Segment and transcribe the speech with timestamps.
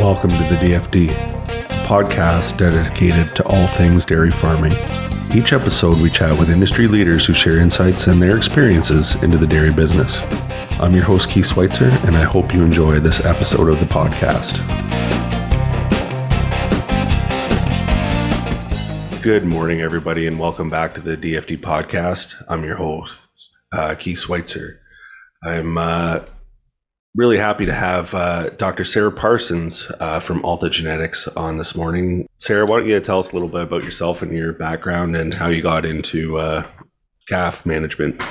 [0.00, 1.08] Welcome to the DFD,
[1.84, 4.72] podcast dedicated to all things dairy farming.
[5.34, 9.46] Each episode, we chat with industry leaders who share insights and their experiences into the
[9.46, 10.22] dairy business.
[10.80, 14.56] I'm your host, Keith Schweitzer, and I hope you enjoy this episode of the podcast.
[19.22, 22.42] Good morning, everybody, and welcome back to the DFD podcast.
[22.48, 24.80] I'm your host, uh, Keith Schweitzer.
[25.44, 26.20] I'm uh,
[27.14, 28.84] really happy to have uh, Dr.
[28.84, 32.28] Sarah Parsons uh, from Alta Genetics on this morning.
[32.36, 35.34] Sarah, why don't you tell us a little bit about yourself and your background and
[35.34, 36.66] how you got into uh,
[37.28, 38.22] calf management?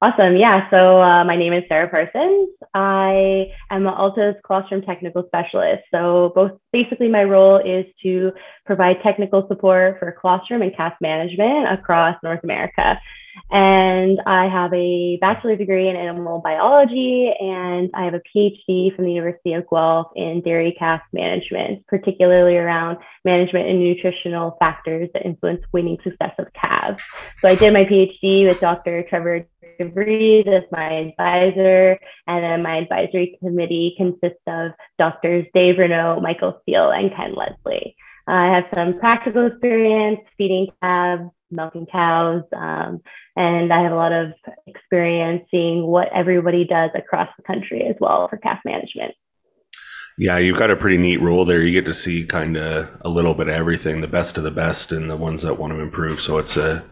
[0.00, 0.36] Awesome.
[0.36, 0.68] Yeah.
[0.68, 2.48] So uh, my name is Sarah Parsons.
[2.74, 5.84] I am Alta's colostrum technical specialist.
[5.92, 8.32] So both basically my role is to
[8.66, 12.98] provide technical support for colostrum and calf management across North America.
[13.50, 19.04] And I have a bachelor's degree in animal biology, and I have a PhD from
[19.04, 25.24] the University of Guelph in dairy calf management, particularly around management and nutritional factors that
[25.24, 27.02] influence weaning success of calves.
[27.38, 29.04] So I did my PhD with Dr.
[29.08, 29.46] Trevor
[29.80, 36.60] DeVries as my advisor, and then my advisory committee consists of Doctors Dave Renaud, Michael
[36.62, 37.96] Steele, and Ken Leslie.
[38.26, 43.00] I have some practical experience feeding calves, milking cows, um,
[43.36, 44.32] and I have a lot of
[44.66, 49.14] experience seeing what everybody does across the country as well for calf management.
[50.18, 51.62] Yeah, you've got a pretty neat role there.
[51.62, 54.50] You get to see kind of a little bit of everything, the best of the
[54.50, 56.20] best, and the ones that want to improve.
[56.20, 56.84] So it's a,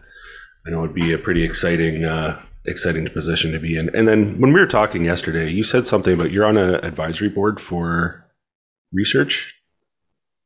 [0.65, 3.95] I know it'd be a pretty exciting, uh, exciting position to be in.
[3.95, 7.29] And then when we were talking yesterday, you said something about you're on an advisory
[7.29, 8.27] board for
[8.91, 9.60] research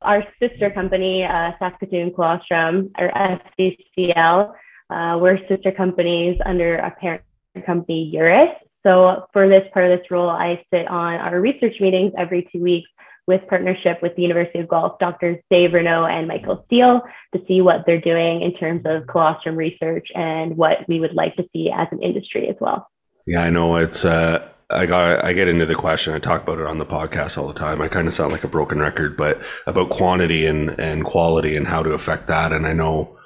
[0.01, 4.53] our sister company, uh, Saskatoon Colostrum, or SCCL,
[4.89, 7.21] uh, we're sister companies under a parent
[7.65, 8.53] company, URUS.
[8.83, 12.61] So for this part of this role, I sit on our research meetings every two
[12.61, 12.89] weeks
[13.27, 17.02] with partnership with the University of Guelph, Doctors Dave Renaud and Michael Steele,
[17.33, 21.36] to see what they're doing in terms of colostrum research and what we would like
[21.37, 22.87] to see as an industry as well.
[23.25, 26.14] Yeah, I know it's uh, I got I get into the question.
[26.14, 27.81] I talk about it on the podcast all the time.
[27.81, 31.67] I kind of sound like a broken record, but about quantity and and quality and
[31.67, 32.52] how to affect that.
[32.52, 33.17] And I know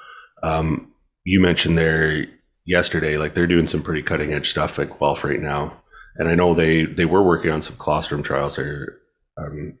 [0.42, 0.92] um,
[1.24, 2.26] you mentioned there
[2.64, 5.82] yesterday, like they're doing some pretty cutting edge stuff at Guelph right now.
[6.16, 8.98] And I know they they were working on some colostrum trials there.
[9.38, 9.78] Um,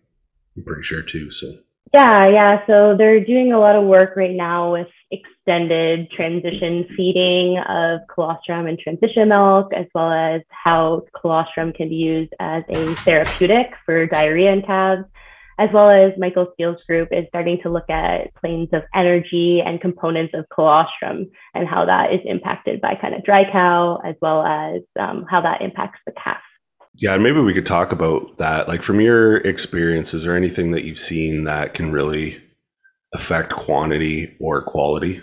[0.56, 1.30] I'm pretty sure too.
[1.30, 1.46] So
[1.92, 2.66] yeah, yeah.
[2.66, 4.88] So they're doing a lot of work right now with
[5.50, 11.96] extended transition feeding of colostrum and transition milk, as well as how colostrum can be
[11.96, 15.02] used as a therapeutic for diarrhea in calves,
[15.58, 19.80] as well as Michael Steele's group is starting to look at planes of energy and
[19.80, 24.44] components of colostrum and how that is impacted by kind of dry cow, as well
[24.44, 26.40] as um, how that impacts the calf.
[26.96, 28.68] Yeah, maybe we could talk about that.
[28.68, 32.40] Like from your experience, is there anything that you've seen that can really
[33.12, 35.20] affect quantity or quality?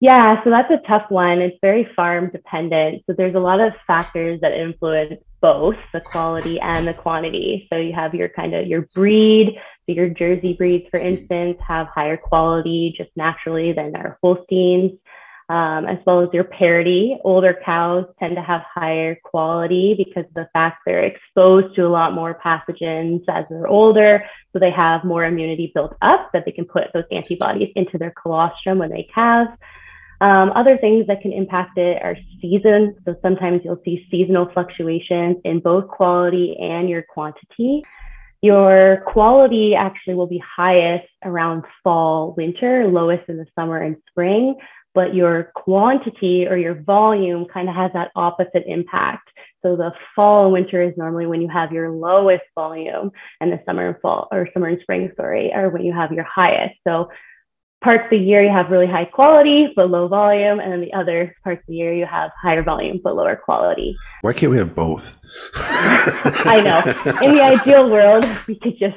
[0.00, 1.40] Yeah, so that's a tough one.
[1.40, 3.02] It's very farm dependent.
[3.06, 7.66] So there's a lot of factors that influence both the quality and the quantity.
[7.72, 9.58] So you have your kind of your breed.
[9.86, 14.98] So your Jersey breeds, for instance, have higher quality just naturally than our Holsteins
[15.48, 17.16] um, as well as your parity.
[17.22, 21.88] Older cows tend to have higher quality because of the fact they're exposed to a
[21.88, 24.24] lot more pathogens as they're older.
[24.52, 28.10] So they have more immunity built up that they can put those antibodies into their
[28.10, 29.48] colostrum when they calve.
[30.20, 32.96] Um, other things that can impact it are season.
[33.04, 37.82] So sometimes you'll see seasonal fluctuations in both quality and your quantity.
[38.42, 44.56] Your quality actually will be highest around fall, winter, lowest in the summer and spring
[44.96, 49.28] but your quantity or your volume kind of has that opposite impact.
[49.62, 53.10] So the fall and winter is normally when you have your lowest volume,
[53.42, 56.24] and the summer and fall or summer and spring, sorry, are when you have your
[56.24, 56.76] highest.
[56.86, 57.10] So
[57.82, 60.92] parts of the year you have really high quality but low volume, and then the
[60.92, 63.96] other parts of the year you have higher volume but lower quality.
[64.22, 65.16] Why can't we have both?
[65.56, 67.26] I know.
[67.26, 68.96] In the ideal world, we could just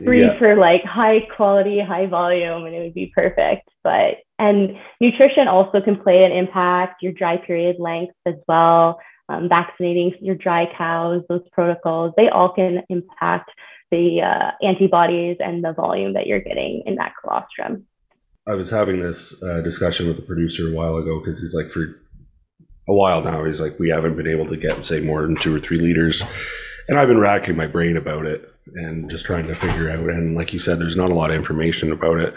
[0.00, 0.38] breed yeah.
[0.38, 3.68] for like high quality, high volume, and it would be perfect.
[3.82, 9.48] But and nutrition also can play an impact, your dry period length as well, um,
[9.48, 13.50] vaccinating your dry cows, those protocols, they all can impact
[13.92, 17.86] the uh, antibodies and the volume that you're getting in that colostrum.
[18.48, 21.70] I was having this uh, discussion with the producer a while ago because he's like,
[21.70, 21.82] for
[22.88, 25.54] a while now, he's like, we haven't been able to get, say, more than two
[25.54, 26.24] or three liters.
[26.88, 30.10] And I've been racking my brain about it and just trying to figure out.
[30.10, 32.34] And like you said, there's not a lot of information about it.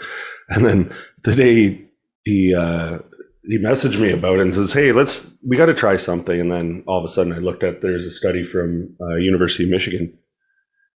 [0.48, 0.94] And then
[1.24, 1.88] today,
[2.24, 3.00] he uh,
[3.42, 6.52] he messaged me about it and says, "Hey, let's we got to try something." And
[6.52, 9.70] then all of a sudden, I looked at there's a study from uh, University of
[9.70, 10.16] Michigan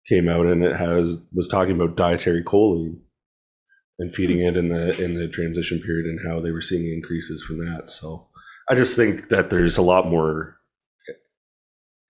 [0.09, 3.01] came out and it has was talking about dietary choline
[3.99, 7.43] and feeding it in the in the transition period and how they were seeing increases
[7.43, 7.91] from that.
[7.91, 8.29] So
[8.71, 10.57] I just think that there's a lot more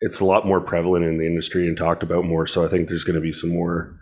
[0.01, 2.47] it's a lot more prevalent in the industry and talked about more.
[2.47, 3.99] So I think there's going to be some more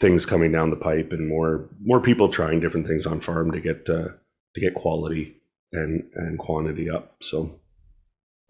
[0.00, 3.60] things coming down the pipe and more more people trying different things on farm to
[3.60, 4.08] get uh,
[4.54, 5.36] to get quality
[5.72, 7.16] and and quantity up.
[7.22, 7.58] So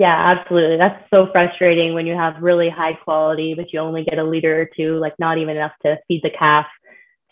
[0.02, 0.78] yeah, absolutely.
[0.78, 4.62] That's so frustrating when you have really high quality, but you only get a liter
[4.62, 6.66] or two, like not even enough to feed the calf.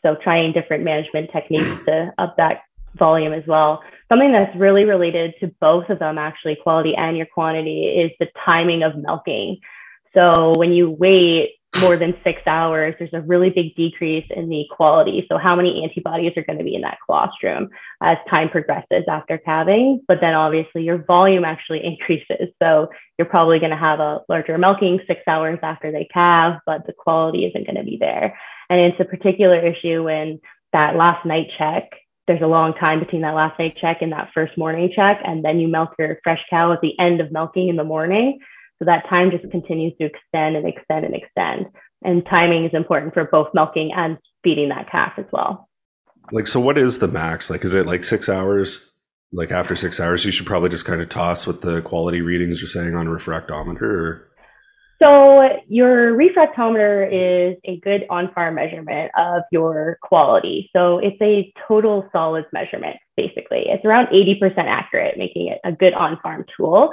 [0.02, 2.62] So trying different management techniques to up that
[2.94, 3.82] volume as well.
[4.08, 8.28] Something that's really related to both of them, actually, quality and your quantity, is the
[8.44, 9.58] timing of milking.
[10.14, 14.64] So when you wait more than six hours, there's a really big decrease in the
[14.70, 15.24] quality.
[15.28, 17.68] So how many antibodies are going to be in that colostrum
[18.02, 20.02] as time progresses after calving?
[20.08, 22.48] But then obviously your volume actually increases.
[22.60, 22.88] So
[23.18, 26.92] you're probably going to have a larger milking six hours after they calve, but the
[26.92, 28.36] quality isn't going to be there.
[28.68, 30.40] And it's a particular issue when
[30.72, 31.90] that last night check
[32.26, 35.20] there's a long time between that last night check and that first morning check.
[35.24, 38.38] And then you milk your fresh cow at the end of milking in the morning.
[38.80, 41.66] So that time just continues to extend and extend and extend.
[42.02, 45.68] And timing is important for both milking and feeding that calf as well.
[46.32, 47.50] Like, so what is the max?
[47.50, 48.90] Like, is it like six hours?
[49.32, 52.60] Like after six hours, you should probably just kind of toss what the quality readings
[52.60, 54.30] you're saying on refractometer or
[55.02, 60.68] so your refractometer is a good on-farm measurement of your quality.
[60.76, 63.64] So it's a total solids measurement, basically.
[63.66, 66.92] It's around 80% accurate, making it a good on-farm tool.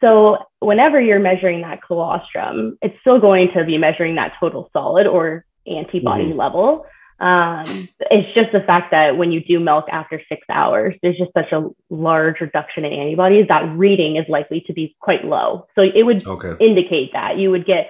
[0.00, 5.06] So whenever you're measuring that colostrum, it's still going to be measuring that total solid
[5.06, 6.38] or antibody mm-hmm.
[6.38, 6.86] level.
[7.18, 11.32] Um, it's just the fact that when you do milk after six hours, there's just
[11.32, 15.66] such a large reduction in antibodies that reading is likely to be quite low.
[15.74, 16.56] So it would okay.
[16.60, 17.88] indicate that you would get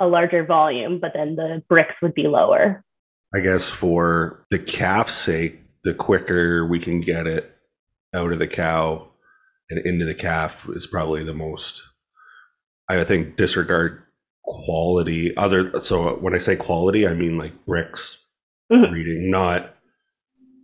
[0.00, 2.82] a larger volume, but then the Brix would be lower.
[3.34, 7.54] I guess for the calf's sake, the quicker we can get it
[8.14, 9.11] out of the cow
[9.72, 11.82] and into the calf is probably the most.
[12.88, 14.02] I think disregard
[14.44, 15.34] quality.
[15.36, 18.18] Other so when I say quality, I mean like Brix
[18.70, 18.92] mm-hmm.
[18.92, 19.74] reading, not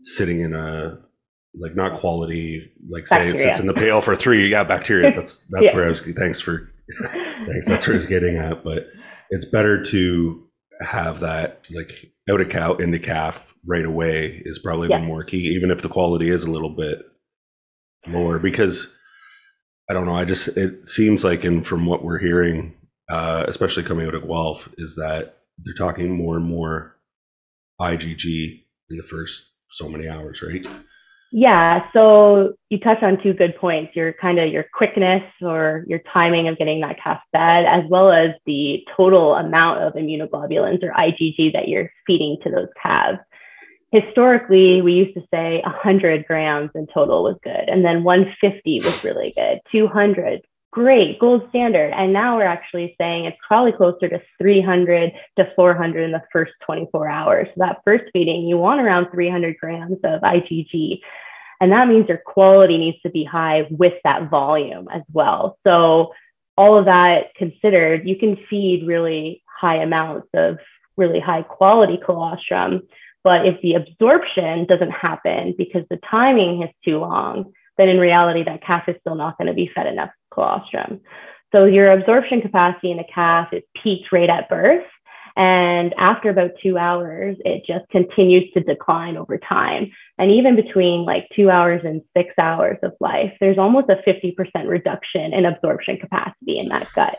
[0.02, 0.98] sitting in a
[1.58, 3.34] like not quality like say bacteria.
[3.34, 4.48] it sits in the pail for three.
[4.48, 5.12] Yeah, bacteria.
[5.14, 5.74] That's that's yeah.
[5.74, 6.00] where I was.
[6.00, 6.70] Thanks for
[7.46, 7.66] thanks.
[7.66, 8.62] That's where I was getting at.
[8.62, 8.88] But
[9.30, 10.44] it's better to
[10.80, 11.90] have that like
[12.30, 14.98] out of cow into calf right away is probably yeah.
[14.98, 17.00] the more key, even if the quality is a little bit
[18.06, 18.94] lower because
[19.88, 20.16] I don't know.
[20.16, 22.74] I just it seems like, and from what we're hearing,
[23.08, 26.96] uh, especially coming out of Guelph, is that they're talking more and more
[27.80, 30.66] IgG in the first so many hours, right?
[31.30, 31.86] Yeah.
[31.92, 33.94] So you touched on two good points.
[33.94, 38.10] Your kind of your quickness or your timing of getting that calf fed, as well
[38.10, 43.18] as the total amount of immunoglobulins or IgG that you're feeding to those calves.
[43.90, 49.04] Historically, we used to say 100 grams in total was good, and then 150 was
[49.04, 51.92] really good, 200, great, gold standard.
[51.94, 56.52] And now we're actually saying it's probably closer to 300 to 400 in the first
[56.66, 57.48] 24 hours.
[57.48, 61.00] So that first feeding, you want around 300 grams of IgG.
[61.60, 65.58] And that means your quality needs to be high with that volume as well.
[65.66, 66.12] So
[66.56, 70.58] all of that considered, you can feed really high amounts of
[70.96, 72.82] really high quality colostrum.
[73.28, 78.42] But if the absorption doesn't happen because the timing is too long, then in reality,
[78.44, 81.02] that calf is still not going to be fed enough colostrum.
[81.52, 84.86] So your absorption capacity in a calf is peaked right at birth.
[85.36, 89.90] And after about two hours, it just continues to decline over time.
[90.16, 94.34] And even between like two hours and six hours of life, there's almost a 50%
[94.66, 97.18] reduction in absorption capacity in that gut.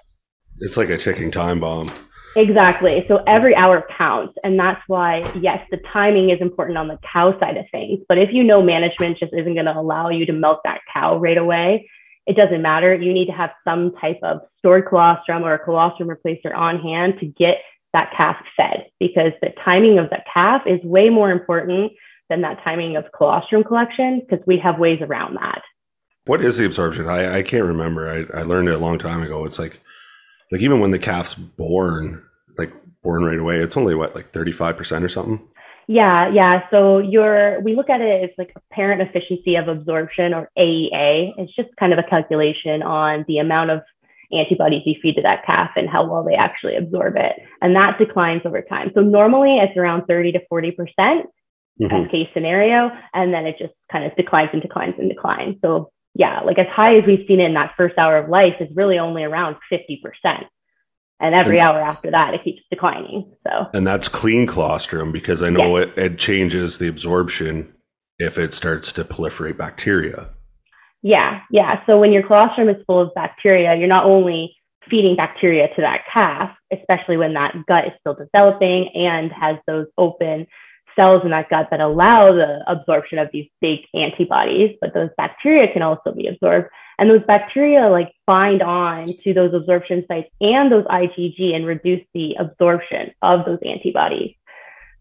[0.61, 1.87] It's like a ticking time bomb.
[2.35, 3.05] Exactly.
[3.07, 4.37] So every hour counts.
[4.43, 7.99] And that's why, yes, the timing is important on the cow side of things.
[8.07, 11.17] But if you know management just isn't going to allow you to milk that cow
[11.17, 11.89] right away,
[12.27, 12.93] it doesn't matter.
[12.93, 17.15] You need to have some type of stored colostrum or a colostrum replacer on hand
[17.19, 17.57] to get
[17.93, 21.91] that calf fed because the timing of the calf is way more important
[22.29, 25.63] than that timing of colostrum collection because we have ways around that.
[26.25, 27.07] What is the absorption?
[27.07, 28.07] I, I can't remember.
[28.07, 29.45] I, I learned it a long time ago.
[29.45, 29.79] It's like
[30.51, 32.23] like even when the calf's born,
[32.57, 35.47] like born right away, it's only what like 35% or something.
[35.87, 36.69] Yeah, yeah.
[36.69, 41.33] So your we look at it as like apparent efficiency of absorption or AEA.
[41.37, 43.81] It's just kind of a calculation on the amount of
[44.31, 47.33] antibodies you feed to that calf and how well they actually absorb it.
[47.61, 48.91] And that declines over time.
[48.93, 50.75] So normally it's around 30 to 40%
[51.81, 52.09] mm-hmm.
[52.09, 52.91] case scenario.
[53.13, 55.55] And then it just kind of declines and declines and declines.
[55.63, 58.55] So yeah, like as high as we've seen it in that first hour of life
[58.59, 60.01] is really only around 50%.
[61.21, 63.31] And every and, hour after that, it keeps declining.
[63.47, 67.73] So, and that's clean colostrum because I know it, it changes the absorption
[68.17, 70.29] if it starts to proliferate bacteria.
[71.01, 71.85] Yeah, yeah.
[71.85, 74.53] So when your colostrum is full of bacteria, you're not only
[74.89, 79.87] feeding bacteria to that calf, especially when that gut is still developing and has those
[79.97, 80.47] open
[80.99, 85.71] cells in that gut that allow the absorption of these big antibodies, but those bacteria
[85.71, 86.67] can also be absorbed.
[86.97, 92.05] And those bacteria like bind on to those absorption sites and those IgG and reduce
[92.13, 94.35] the absorption of those antibodies.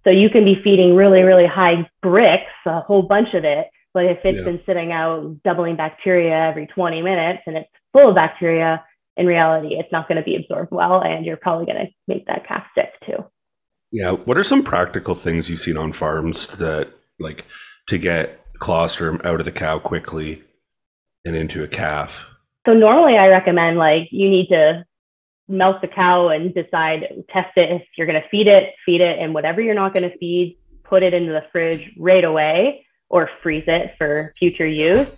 [0.05, 3.67] So you can be feeding really, really high Brix, a whole bunch of it.
[3.93, 4.45] But if it's yeah.
[4.45, 8.85] been sitting out doubling bacteria every 20 minutes and it's full of bacteria,
[9.17, 12.27] in reality, it's not going to be absorbed well, and you're probably going to make
[12.27, 13.25] that calf sick too.
[13.91, 14.13] Yeah.
[14.13, 17.45] What are some practical things you've seen on farms that, like,
[17.87, 20.43] to get colostrum out of the cow quickly
[21.25, 22.27] and into a calf?
[22.67, 24.85] So normally, I recommend like you need to
[25.49, 29.17] melt the cow and decide test it if you're going to feed it, feed it,
[29.19, 33.31] and whatever you're not going to feed, put it into the fridge right away or
[33.43, 35.09] freeze it for future use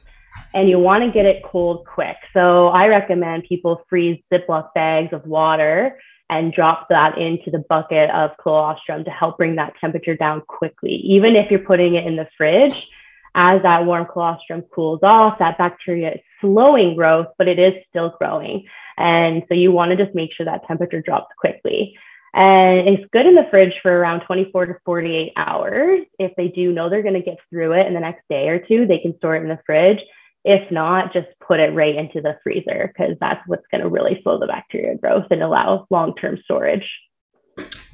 [0.55, 2.17] and you want to get it cold quick.
[2.33, 5.99] So I recommend people freeze Ziploc bags of water
[6.31, 10.95] and drop that into the bucket of colostrum to help bring that temperature down quickly.
[11.05, 12.89] Even if you're putting it in the fridge,
[13.35, 18.15] as that warm colostrum cools off, that bacteria is slowing growth, but it is still
[18.19, 18.67] growing.
[18.97, 21.97] And so you want to just make sure that temperature drops quickly.
[22.33, 26.01] And it's good in the fridge for around 24 to 48 hours.
[26.19, 28.61] If they do know they're going to get through it in the next day or
[28.61, 29.99] two, they can store it in the fridge.
[30.45, 34.21] If not, just put it right into the freezer because that's what's going to really
[34.23, 36.89] slow the bacteria growth and allow long term storage.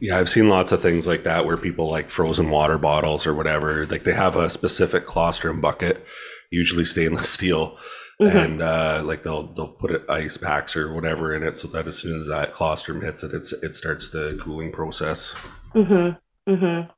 [0.00, 3.35] Yeah, I've seen lots of things like that where people like frozen water bottles or
[3.35, 6.07] whatever, like they have a specific colostrum bucket,
[6.50, 7.76] usually stainless steel,
[8.21, 8.37] mm-hmm.
[8.37, 11.87] and uh, like they'll they'll put it, ice packs or whatever in it so that
[11.87, 15.35] as soon as that colostrum hits it, it's it starts the cooling process.
[15.75, 16.53] Mm-hmm.
[16.53, 16.91] Mm-hmm.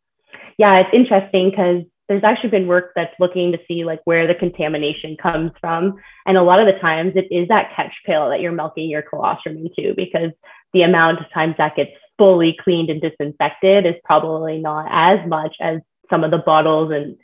[0.58, 4.34] Yeah, it's interesting because there's actually been work that's looking to see like where the
[4.34, 5.96] contamination comes from.
[6.26, 9.02] And a lot of the times it is that catch pail that you're milking your
[9.02, 10.30] colostrum into because
[10.72, 15.54] the amount of times that gets fully cleaned and disinfected is probably not as much
[15.60, 17.16] as some of the bottles and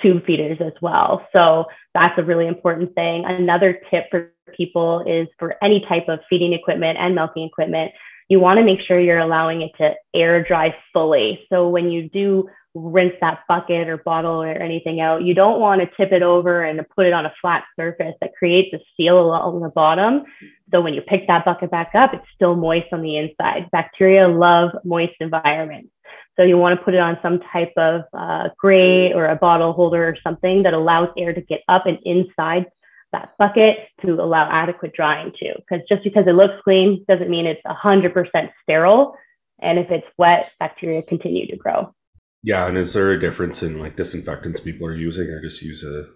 [0.00, 1.26] tube feeders as well.
[1.32, 3.24] So that's a really important thing.
[3.24, 7.92] Another tip for people is for any type of feeding equipment and milking equipment,
[8.30, 11.44] you want to make sure you're allowing it to air dry fully.
[11.50, 15.22] So when you do rinse that bucket or bottle or anything out.
[15.22, 18.34] You don't want to tip it over and put it on a flat surface that
[18.36, 20.22] creates a seal along the bottom.
[20.70, 23.68] So when you pick that bucket back up, it's still moist on the inside.
[23.72, 25.90] Bacteria love moist environments.
[26.36, 29.72] So you want to put it on some type of uh, grate or a bottle
[29.72, 32.66] holder or something that allows air to get up and inside
[33.12, 35.52] that bucket to allow adequate drying too.
[35.56, 39.16] Because just because it looks clean doesn't mean it's 100% sterile.
[39.60, 41.94] And if it's wet, bacteria continue to grow.
[42.42, 45.84] Yeah, and is there a difference in like disinfectants people are using, or just use
[45.84, 46.06] a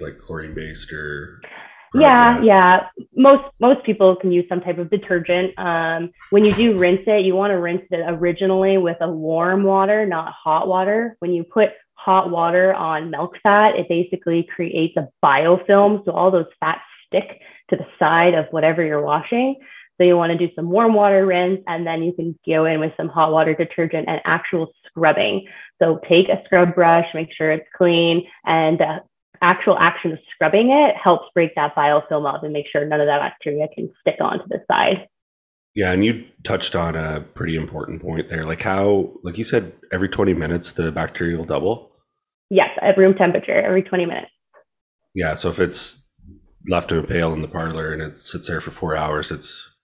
[0.00, 1.40] like chlorine based or?
[1.94, 2.88] Yeah, yeah.
[3.14, 5.56] Most most people can use some type of detergent.
[5.58, 9.62] Um, when you do rinse it, you want to rinse it originally with a warm
[9.62, 11.16] water, not hot water.
[11.20, 11.70] When you put
[12.06, 17.40] hot water on milk fat, it basically creates a biofilm, so all those fats stick
[17.68, 19.56] to the side of whatever you're washing.
[19.98, 22.78] So you want to do some warm water rinse, and then you can go in
[22.78, 25.48] with some hot water detergent and actual scrubbing.
[25.82, 29.00] So take a scrub brush, make sure it's clean, and the
[29.42, 33.08] actual action of scrubbing it helps break that biofilm up and make sure none of
[33.08, 35.08] that bacteria can stick onto the side.
[35.74, 38.44] Yeah, and you touched on a pretty important point there.
[38.44, 41.95] Like how, like you said, every 20 minutes the bacteria will double?
[42.50, 44.30] Yes, at room temperature, every 20 minutes.
[45.14, 46.06] Yeah, so if it's
[46.68, 49.74] left in a pail in the parlor and it sits there for four hours, it's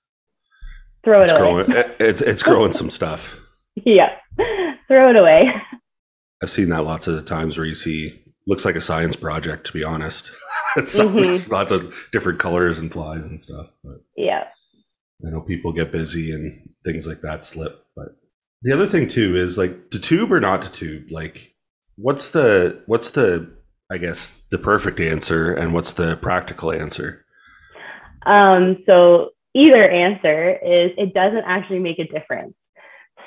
[1.04, 1.40] throw it it's away.
[1.40, 3.38] Growing, it's it's growing some stuff.
[3.86, 4.10] Yeah,
[4.86, 5.50] throw it away.
[6.42, 9.66] I've seen that lots of times where you see looks like a science project.
[9.68, 10.30] To be honest,
[10.76, 11.50] it's mm-hmm.
[11.50, 13.72] lots of different colors and flies and stuff.
[13.82, 14.46] But yeah,
[15.26, 17.86] I know people get busy and things like that slip.
[17.96, 18.08] But
[18.62, 21.10] the other thing too is like to tube or not to tube.
[21.10, 21.51] Like,
[21.96, 23.50] what's the what's the
[23.90, 27.24] I guess the perfect answer and what's the practical answer?
[28.24, 32.54] Um, so either answer is it doesn't actually make a difference.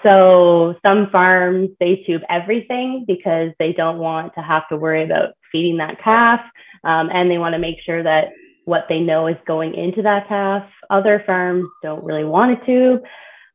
[0.04, 5.34] So some farms they tube everything because they don't want to have to worry about
[5.52, 6.42] feeding that calf,
[6.84, 8.30] um, and they want to make sure that
[8.66, 10.68] what they know is going into that calf.
[10.90, 13.04] Other farms don't really want to tube,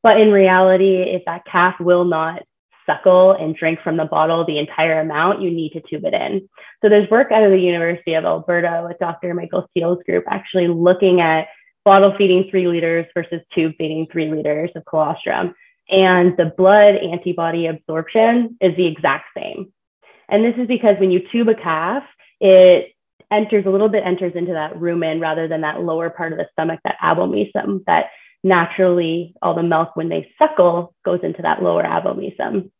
[0.03, 2.43] but in reality, if that calf will not
[2.87, 6.49] suckle and drink from the bottle the entire amount, you need to tube it in.
[6.83, 9.35] So there's work out of the University of Alberta with Dr.
[9.35, 11.49] Michael Steele's group actually looking at
[11.85, 15.55] bottle feeding three liters versus tube feeding three liters of colostrum.
[15.89, 19.73] And the blood antibody absorption is the exact same.
[20.29, 22.05] And this is because when you tube a calf,
[22.41, 22.93] it
[23.31, 26.49] enters a little bit enters into that rumen rather than that lower part of the
[26.53, 28.07] stomach, that abomasum, that
[28.43, 32.71] naturally all the milk when they suckle goes into that lower abomasum.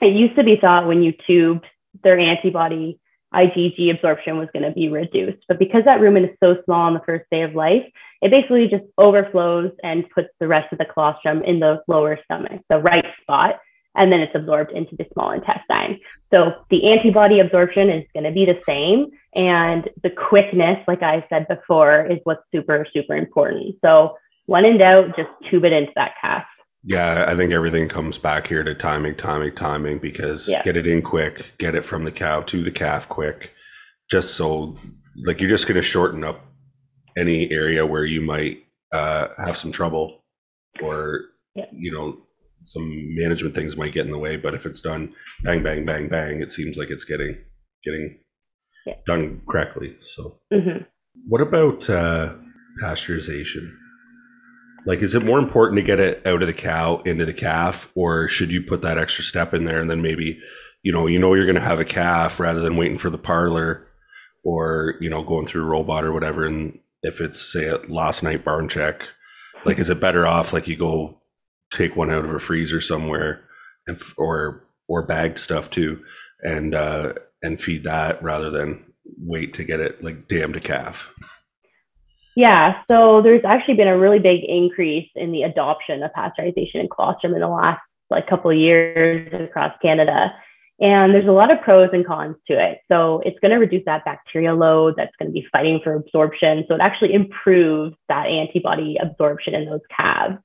[0.00, 1.66] It used to be thought when you tubed
[2.02, 2.98] their antibody
[3.34, 5.44] IgG absorption was going to be reduced.
[5.48, 7.84] But because that rumen is so small on the first day of life,
[8.20, 12.60] it basically just overflows and puts the rest of the colostrum in the lower stomach,
[12.68, 13.58] the right spot,
[13.94, 15.98] and then it's absorbed into the small intestine.
[16.30, 19.10] So the antibody absorption is going to be the same.
[19.34, 23.76] And the quickness, like I said before, is what's super, super important.
[23.84, 26.44] So when in doubt, just tube it into that calf.
[26.84, 30.62] Yeah, I think everything comes back here to timing, timing, timing, because yeah.
[30.62, 33.52] get it in quick, get it from the cow to the calf quick,
[34.10, 34.76] just so
[35.24, 36.40] like you're just going to shorten up
[37.16, 40.24] any area where you might uh, have some trouble
[40.82, 41.20] or,
[41.54, 41.66] yeah.
[41.72, 42.18] you know,
[42.62, 44.36] some management things might get in the way.
[44.36, 45.12] But if it's done
[45.44, 47.36] bang, bang, bang, bang, it seems like it's getting,
[47.84, 48.18] getting
[48.86, 48.94] yeah.
[49.06, 49.96] done correctly.
[50.00, 50.84] So, mm-hmm.
[51.28, 52.34] what about uh,
[52.82, 53.70] pasteurization?
[54.84, 57.90] Like, is it more important to get it out of the cow into the calf,
[57.94, 60.40] or should you put that extra step in there and then maybe,
[60.82, 63.18] you know, you know you're going to have a calf rather than waiting for the
[63.18, 63.86] parlor,
[64.44, 66.44] or you know going through robot or whatever.
[66.44, 69.08] And if it's say a last night barn check,
[69.64, 71.20] like, is it better off like you go
[71.72, 73.44] take one out of a freezer somewhere,
[73.86, 76.02] and or or bagged stuff too,
[76.42, 78.84] and uh, and feed that rather than
[79.18, 81.12] wait to get it like dam to calf.
[82.34, 86.88] Yeah, so there's actually been a really big increase in the adoption of pasteurization in
[86.88, 90.32] colostrum in the last like couple of years across Canada.
[90.80, 92.80] And there's a lot of pros and cons to it.
[92.90, 96.64] So it's going to reduce that bacteria load that's going to be fighting for absorption.
[96.66, 100.38] So it actually improves that antibody absorption in those calves.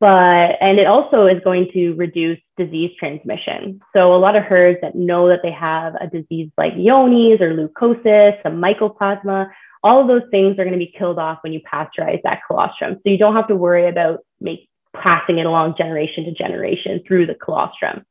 [0.00, 3.80] But, and it also is going to reduce disease transmission.
[3.94, 7.52] So a lot of herds that know that they have a disease like Johne's or
[7.52, 9.50] leukosis, some mycoplasma,
[9.82, 12.94] all of those things are going to be killed off when you pasteurize that colostrum.
[12.94, 17.26] So you don't have to worry about make, passing it along generation to generation through
[17.26, 18.04] the colostrum.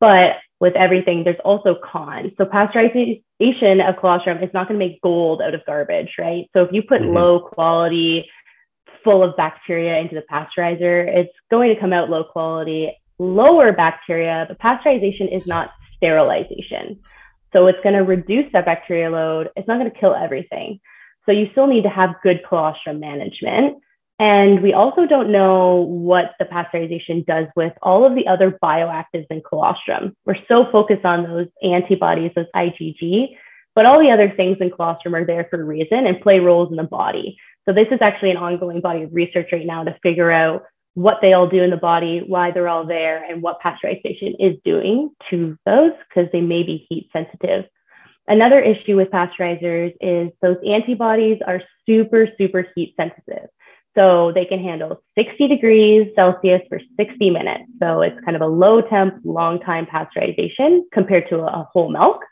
[0.00, 2.32] But with everything, there's also cons.
[2.36, 6.48] So pasteurization of colostrum is not going to make gold out of garbage, right?
[6.52, 7.12] So if you put mm-hmm.
[7.12, 8.28] low quality,
[9.04, 14.46] full of bacteria into the pasteurizer, it's going to come out low quality, lower bacteria,
[14.48, 16.98] but pasteurization is not sterilization.
[17.52, 19.50] So it's going to reduce that bacteria load.
[19.56, 20.80] It's not going to kill everything.
[21.26, 23.78] So you still need to have good colostrum management.
[24.18, 29.26] And we also don't know what the pasteurization does with all of the other bioactives
[29.30, 30.16] in colostrum.
[30.24, 33.36] We're so focused on those antibodies, those IgG,
[33.74, 36.70] but all the other things in colostrum are there for a reason and play roles
[36.70, 37.36] in the body.
[37.64, 41.18] So this is actually an ongoing body of research right now to figure out what
[41.22, 45.10] they all do in the body, why they're all there, and what pasteurization is doing
[45.30, 47.64] to those because they may be heat sensitive.
[48.28, 53.48] Another issue with pasteurizers is those antibodies are super, super heat sensitive.
[53.94, 57.64] So they can handle 60 degrees Celsius for 60 minutes.
[57.78, 62.22] So it's kind of a low temp, long time pasteurization compared to a whole milk.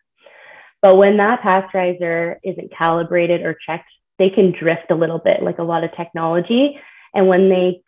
[0.80, 5.58] But when that pasteurizer isn't calibrated or checked, they can drift a little bit, like
[5.58, 6.80] a lot of technology.
[7.14, 7.82] And when they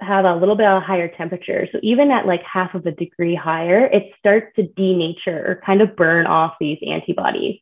[0.00, 1.68] have a little bit of a higher temperature.
[1.72, 5.80] So even at like half of a degree higher, it starts to denature or kind
[5.80, 7.60] of burn off these antibodies.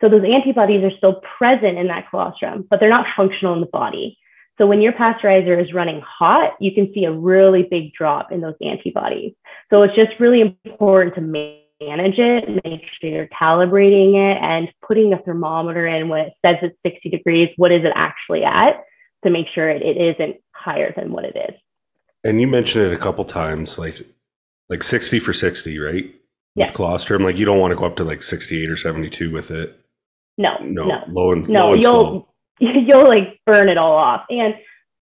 [0.00, 3.66] So those antibodies are still present in that colostrum, but they're not functional in the
[3.66, 4.18] body.
[4.58, 8.40] So when your pasteurizer is running hot, you can see a really big drop in
[8.40, 9.32] those antibodies.
[9.70, 15.12] So it's just really important to manage it, make sure you're calibrating it and putting
[15.12, 18.84] a thermometer in when it says it's 60 degrees, what is it actually at
[19.24, 21.54] to make sure it, it isn't higher than what it is.
[22.24, 23.96] And you mentioned it a couple times, like
[24.68, 26.14] like 60 for 60, right?
[26.54, 26.66] Yeah.
[26.66, 29.50] With colostrum, like you don't want to go up to like 68 or 72 with
[29.50, 29.78] it.
[30.38, 31.04] No, no, no.
[31.08, 32.28] low and no, low and you'll slow.
[32.60, 34.24] you'll like burn it all off.
[34.30, 34.54] And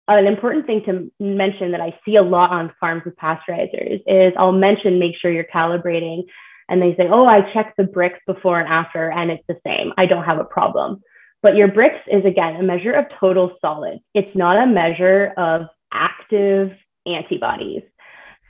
[0.08, 4.34] an important thing to mention that I see a lot on farms with pasteurizers is
[4.38, 6.24] I'll mention make sure you're calibrating,
[6.70, 9.94] and they say, oh, I checked the Brix before and after, and it's the same.
[9.98, 11.02] I don't have a problem.
[11.46, 14.02] But your Brix is again a measure of total solids.
[14.16, 16.72] It's not a measure of active
[17.06, 17.84] antibodies.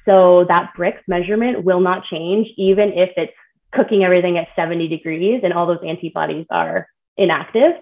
[0.05, 3.33] So that Brix measurement will not change even if it's
[3.73, 7.73] cooking everything at 70 degrees and all those antibodies are inactive.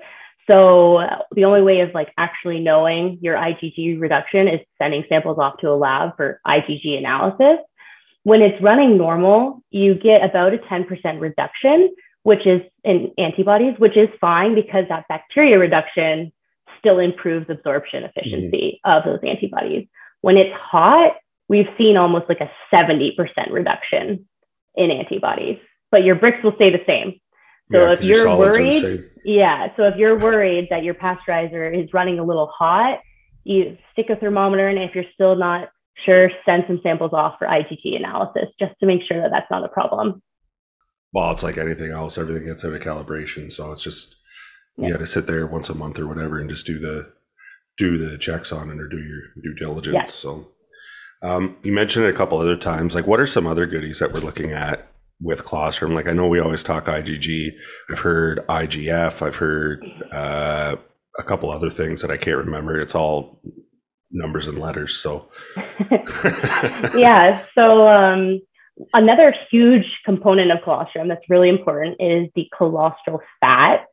[0.48, 5.38] So uh, the only way of like actually knowing your IgG reduction is sending samples
[5.38, 7.60] off to a lab for IgG analysis.
[8.24, 13.98] When it's running normal, you get about a 10% reduction, which is in antibodies, which
[13.98, 16.32] is fine because that bacteria reduction
[16.80, 18.92] still improves absorption efficiency mm-hmm.
[18.92, 19.88] of those antibodies.
[20.22, 21.16] When it's hot,
[21.48, 23.16] we've seen almost like a 70%
[23.52, 24.28] reduction
[24.76, 25.60] in antibodies,
[25.92, 27.20] but your Brix will stay the same.
[27.72, 32.20] So yeah, if you're worried, yeah, so if you're worried that your pasteurizer is running
[32.20, 33.00] a little hot,
[33.44, 34.78] you stick a thermometer in.
[34.78, 35.70] If you're still not
[36.06, 39.64] sure, send some samples off for IgG analysis just to make sure that that's not
[39.64, 40.22] a problem.
[41.14, 43.52] Well, it's like anything else; everything gets out of calibration.
[43.52, 44.16] So it's just
[44.78, 47.12] you got to sit there once a month or whatever and just do the
[47.78, 49.94] do the checks on it or do your due diligence.
[49.94, 50.04] Yeah.
[50.06, 50.48] So
[51.24, 52.96] um, you mentioned it a couple other times.
[52.96, 55.96] Like, what are some other goodies that we're looking at with colostrum?
[55.96, 57.52] Like, I know we always talk IgG.
[57.90, 59.22] I've heard IGF.
[59.22, 60.76] I've heard uh,
[61.18, 62.78] a couple other things that I can't remember.
[62.78, 63.42] It's all
[64.12, 64.96] numbers and letters.
[64.96, 65.30] So,
[66.94, 67.46] yeah.
[67.56, 68.42] So, um,
[68.94, 73.86] another huge component of colostrum that's really important is the colostral fat.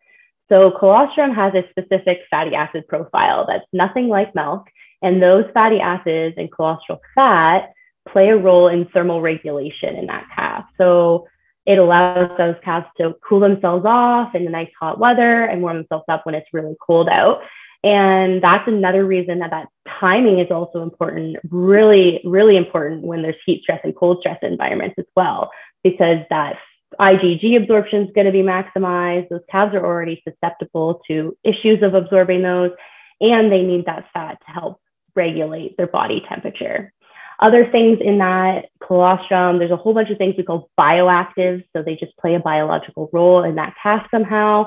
[0.49, 4.67] So, colostrum has a specific fatty acid profile that's nothing like milk.
[5.03, 7.73] And those fatty acids and colostral fat
[8.09, 10.65] play a role in thermal regulation in that calf.
[10.77, 11.27] So,
[11.67, 15.77] it allows those calves to cool themselves off in the nice hot weather and warm
[15.77, 17.43] themselves up when it's really cold out.
[17.83, 19.69] And that's another reason that that
[20.01, 24.97] timing is also important, really, really important when there's heat stress and cold stress environments
[24.99, 25.51] as well,
[25.83, 26.59] because that
[26.99, 29.29] IgG absorption is going to be maximized.
[29.31, 32.73] Those calves are already susceptible to issues of absorbing those,
[33.21, 34.81] and they need that fat to help
[35.15, 36.93] regulate their body temperature.
[37.41, 41.65] Other things in that colostrum, there's a whole bunch of things we call bioactives.
[41.75, 44.67] So they just play a biological role in that calf somehow.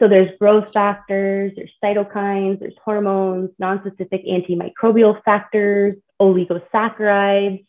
[0.00, 7.64] So there's growth factors, there's cytokines, there's hormones, non-specific antimicrobial factors, oligosaccharides.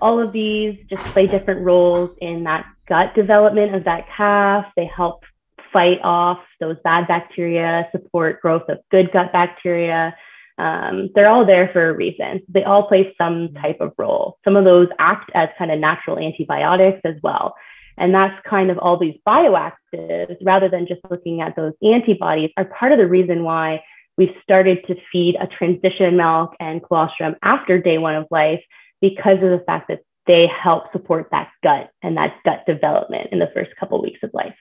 [0.00, 4.66] All of these just play different roles in that gut development of that calf.
[4.76, 5.24] They help
[5.72, 10.16] fight off those bad bacteria, support growth of good gut bacteria.
[10.56, 12.40] Um, they're all there for a reason.
[12.48, 14.38] They all play some type of role.
[14.44, 17.56] Some of those act as kind of natural antibiotics as well.
[17.96, 22.64] And that's kind of all these bioactives, rather than just looking at those antibodies, are
[22.64, 23.82] part of the reason why
[24.16, 28.60] we've started to feed a transition milk and colostrum after day one of life
[29.00, 33.38] because of the fact that they help support that gut and that gut development in
[33.38, 34.54] the first couple of weeks of life.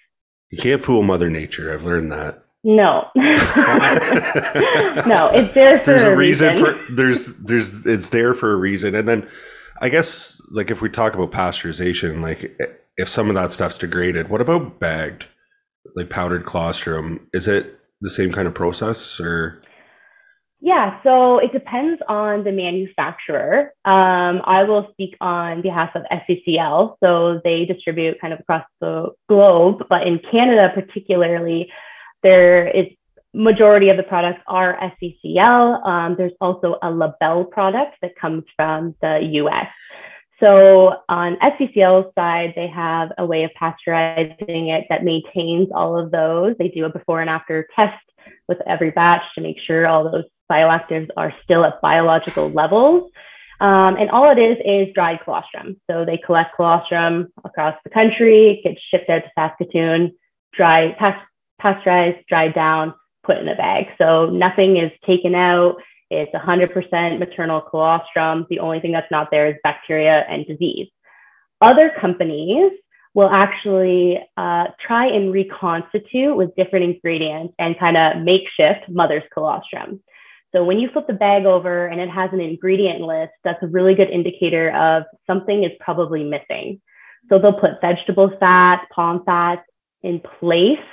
[0.51, 1.73] You can't fool Mother Nature.
[1.73, 2.43] I've learned that.
[2.65, 3.25] No, no,
[5.33, 6.63] it's there for there's a, a reason, reason.
[6.63, 9.27] for there's there's it's there for a reason, and then
[9.81, 12.57] I guess like if we talk about pasteurization, like
[12.97, 15.27] if some of that stuff's degraded, what about bagged,
[15.95, 17.27] like powdered colostrum?
[17.33, 19.61] Is it the same kind of process or?
[20.65, 23.73] Yeah, so it depends on the manufacturer.
[23.83, 26.95] Um, I will speak on behalf of SCCL.
[27.03, 31.69] So they distribute kind of across the globe, but in Canada particularly,
[32.21, 32.87] there is
[33.33, 35.85] majority of the products are SCCL.
[35.85, 39.73] Um, there's also a Label product that comes from the US.
[40.43, 46.11] So on SCCL's side, they have a way of pasteurizing it that maintains all of
[46.11, 46.57] those.
[46.59, 48.03] They do a before and after test
[48.49, 53.13] with every batch to make sure all those bioactives are still at biological levels.
[53.61, 55.79] Um, and all it is is dried colostrum.
[55.89, 60.11] So they collect colostrum across the country, gets shipped out to Saskatoon,
[60.51, 60.93] dry,
[61.57, 63.85] pasteurized, dried down, put in a bag.
[63.97, 65.77] So nothing is taken out.
[66.13, 68.45] It's 100% maternal colostrum.
[68.49, 70.89] The only thing that's not there is bacteria and disease.
[71.61, 72.71] Other companies
[73.13, 80.01] will actually uh, try and reconstitute with different ingredients and kind of makeshift mother's colostrum.
[80.51, 83.67] So when you flip the bag over and it has an ingredient list, that's a
[83.67, 86.81] really good indicator of something is probably missing.
[87.29, 89.63] So they'll put vegetable fat, palm fat
[90.03, 90.85] in place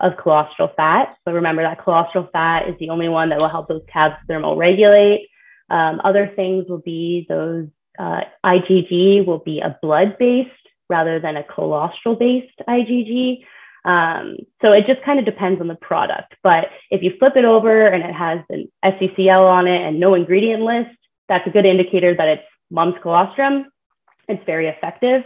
[0.00, 1.16] of colostral fat.
[1.24, 4.56] But remember that colostral fat is the only one that will help those calves thermal
[4.56, 5.28] regulate.
[5.70, 10.50] Um, other things will be those uh, IgG will be a blood based
[10.88, 13.44] rather than a colostral based IgG.
[13.84, 16.34] Um, so it just kind of depends on the product.
[16.42, 20.14] But if you flip it over and it has an SCCL on it and no
[20.14, 20.96] ingredient list,
[21.28, 23.66] that's a good indicator that it's mom's colostrum.
[24.28, 25.22] It's very effective.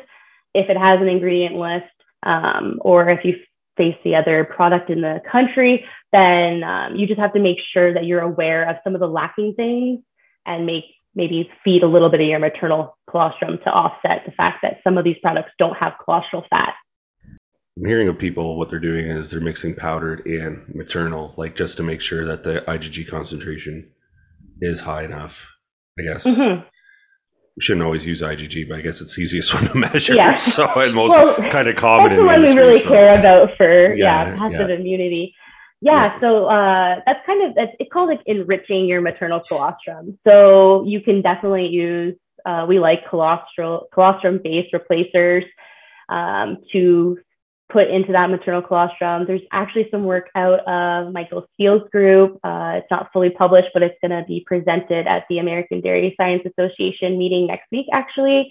[0.55, 1.87] If it has an ingredient list,
[2.23, 3.37] um, or if you
[3.81, 7.95] face the other product in the country, then um, you just have to make sure
[7.95, 10.01] that you're aware of some of the lacking things
[10.45, 14.59] and make maybe feed a little bit of your maternal colostrum to offset the fact
[14.63, 16.75] that some of these products don't have colostral fat.
[17.77, 21.79] I'm hearing of people what they're doing is they're mixing powdered and maternal, like just
[21.79, 23.91] to make sure that the IgG concentration
[24.61, 25.57] is high enough.
[25.99, 26.27] I guess.
[26.27, 26.67] Mm-hmm
[27.61, 30.15] shouldn't always use IgG, but I guess it's easiest one to measure.
[30.15, 30.35] Yeah.
[30.41, 32.89] So it's most well, kind of common that's in the, the one we really so.
[32.89, 34.77] care about for yeah, yeah passive yeah.
[34.77, 35.35] immunity.
[35.83, 40.19] Yeah, so uh, that's kind of it's, it's called like enriching your maternal colostrum.
[40.27, 45.45] So you can definitely use uh, we like colostrum colostrum based replacers
[46.09, 47.19] um, to
[47.71, 49.27] put into that maternal colostrum.
[49.27, 52.39] There's actually some work out of Michael Steele's group.
[52.45, 56.15] Uh, it's not fully published, but it's going to be presented at the American Dairy
[56.17, 58.51] Science Association meeting next week, actually,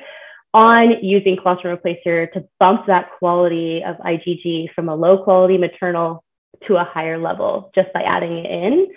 [0.54, 6.24] on using colostrum replacer to bump that quality of IgG from a low quality maternal
[6.68, 8.88] to a higher level just by adding it in.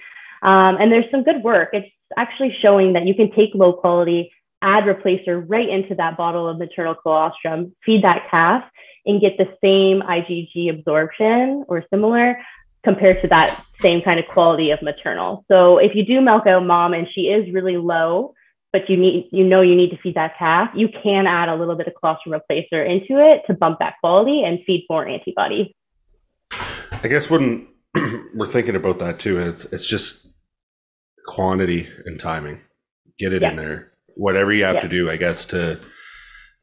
[0.43, 1.71] Um, and there's some good work.
[1.73, 6.49] It's actually showing that you can take low quality, add replacer right into that bottle
[6.49, 8.65] of maternal colostrum, feed that calf,
[9.05, 12.39] and get the same IgG absorption or similar
[12.85, 15.45] compared to that same kind of quality of maternal.
[15.49, 18.35] So if you do milk out mom and she is really low,
[18.73, 21.55] but you need you know you need to feed that calf, you can add a
[21.55, 25.67] little bit of colostrum replacer into it to bump that quality and feed more antibodies.
[27.03, 27.69] I guess when
[28.35, 30.33] we're thinking about that too, it's it's just
[31.27, 32.61] quantity and timing.
[33.19, 33.51] Get it yeah.
[33.51, 33.92] in there.
[34.17, 34.81] Whatever you have yeah.
[34.83, 35.81] to do, I guess, to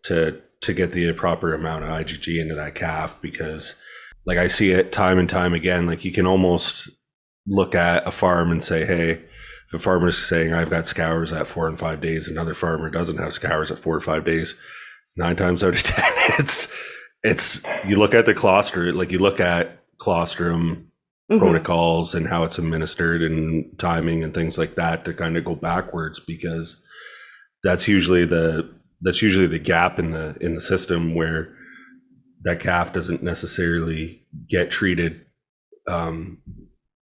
[0.05, 3.75] to to get the proper amount of IgG into that calf because
[4.25, 5.85] like I see it time and time again.
[5.85, 6.89] Like you can almost
[7.47, 11.31] look at a farm and say, hey, if a farmer is saying I've got scours
[11.31, 14.55] at four and five days, another farmer doesn't have scours at four or five days,
[15.15, 16.73] nine times out of ten, it's
[17.23, 20.91] it's you look at the colostrum, like you look at colostrum
[21.29, 21.39] mm-hmm.
[21.39, 25.55] protocols and how it's administered and timing and things like that to kind of go
[25.55, 26.83] backwards because
[27.63, 31.53] that's usually the that's usually the gap in the in the system where
[32.41, 35.25] that calf doesn't necessarily get treated
[35.89, 36.41] um,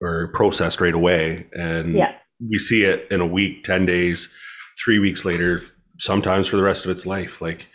[0.01, 2.13] or processed right away, and yeah.
[2.39, 4.29] we see it in a week, ten days,
[4.83, 5.59] three weeks later,
[5.99, 7.41] sometimes for the rest of its life.
[7.41, 7.67] Like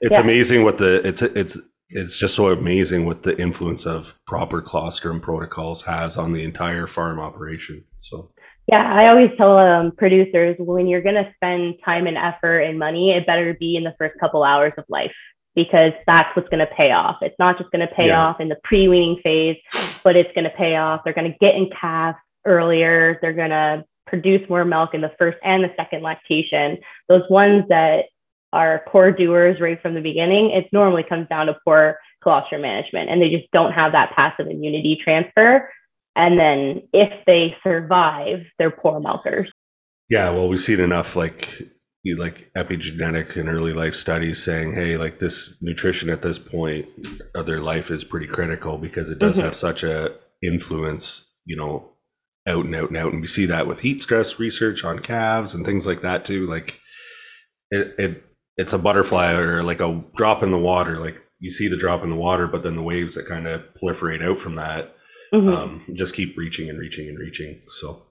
[0.00, 0.22] it's yeah.
[0.22, 1.58] amazing what the it's it's
[1.88, 6.86] it's just so amazing what the influence of proper colostrum protocols has on the entire
[6.86, 7.84] farm operation.
[7.96, 8.32] So
[8.66, 12.78] yeah, I always tell um, producers when you're going to spend time and effort and
[12.78, 15.12] money, it better be in the first couple hours of life
[15.54, 17.16] because that's what's going to pay off.
[17.22, 18.20] It's not just going to pay yeah.
[18.20, 19.56] off in the pre weaning phase,
[20.02, 21.02] but it's going to pay off.
[21.04, 23.18] They're going to get in calf earlier.
[23.22, 26.78] They're going to produce more milk in the first and the second lactation.
[27.08, 28.06] Those ones that
[28.52, 33.10] are poor doers right from the beginning, it normally comes down to poor colostrum management
[33.10, 35.68] and they just don't have that passive immunity transfer
[36.16, 39.52] and then if they survive, they're poor milkers.
[40.08, 41.70] Yeah, well, we've seen enough like
[42.18, 46.86] like epigenetic and early life studies saying, hey, like this nutrition at this point
[47.34, 49.46] of their life is pretty critical because it does mm-hmm.
[49.46, 51.90] have such a influence, you know,
[52.46, 53.12] out and out and out.
[53.12, 56.46] And we see that with heat stress research on calves and things like that too.
[56.46, 56.78] Like
[57.72, 58.24] it, it
[58.56, 61.00] it's a butterfly or like a drop in the water.
[61.00, 63.64] Like you see the drop in the water, but then the waves that kind of
[63.82, 64.95] proliferate out from that
[65.32, 65.48] Mm-hmm.
[65.48, 67.60] Um, just keep reaching and reaching and reaching.
[67.68, 68.02] So,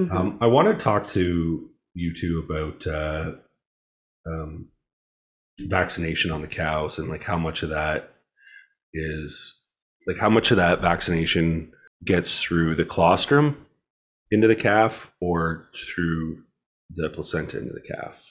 [0.00, 0.10] mm-hmm.
[0.10, 3.32] um, I want to talk to you two about uh,
[4.26, 4.68] um,
[5.60, 8.12] vaccination on the cows and like how much of that
[8.92, 9.62] is
[10.06, 11.72] like how much of that vaccination
[12.04, 13.66] gets through the colostrum
[14.30, 16.42] into the calf or through
[16.90, 18.24] the placenta into the calf.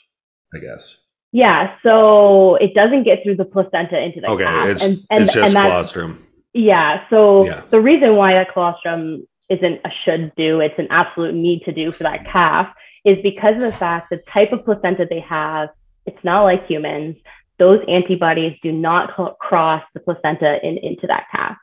[0.53, 1.01] I guess.
[1.31, 4.69] Yeah, so it doesn't get through the placenta into the okay, calf.
[4.69, 6.24] It's, and, and, it's just and colostrum.
[6.55, 7.03] Yeah.
[7.09, 7.61] So yeah.
[7.69, 11.91] the reason why that colostrum isn't a should do, it's an absolute need to do
[11.91, 15.69] for that calf is because of the fact the type of placenta they have,
[16.05, 17.17] it's not like humans.
[17.59, 21.57] Those antibodies do not cross the placenta in, into that calf.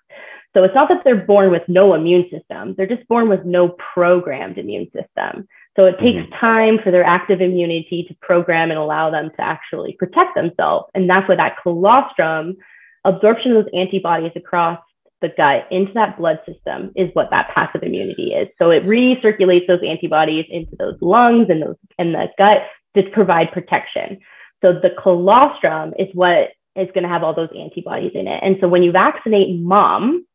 [0.55, 3.70] So it's not that they're born with no immune system, they're just born with no
[3.94, 5.48] programmed immune system.
[5.74, 6.35] So it takes mm-hmm.
[6.35, 10.90] time for their active immunity to program and allow them to actually protect themselves.
[10.94, 12.57] And that's why that colostrum
[13.04, 14.78] absorption of those antibodies across
[15.20, 18.48] the gut into that blood system is what that passive immunity is.
[18.58, 22.62] So it recirculates those antibodies into those lungs and those and the gut
[22.96, 24.18] to provide protection.
[24.62, 28.40] So the colostrum is what is going to have all those antibodies in it.
[28.42, 30.26] And so when you vaccinate mom,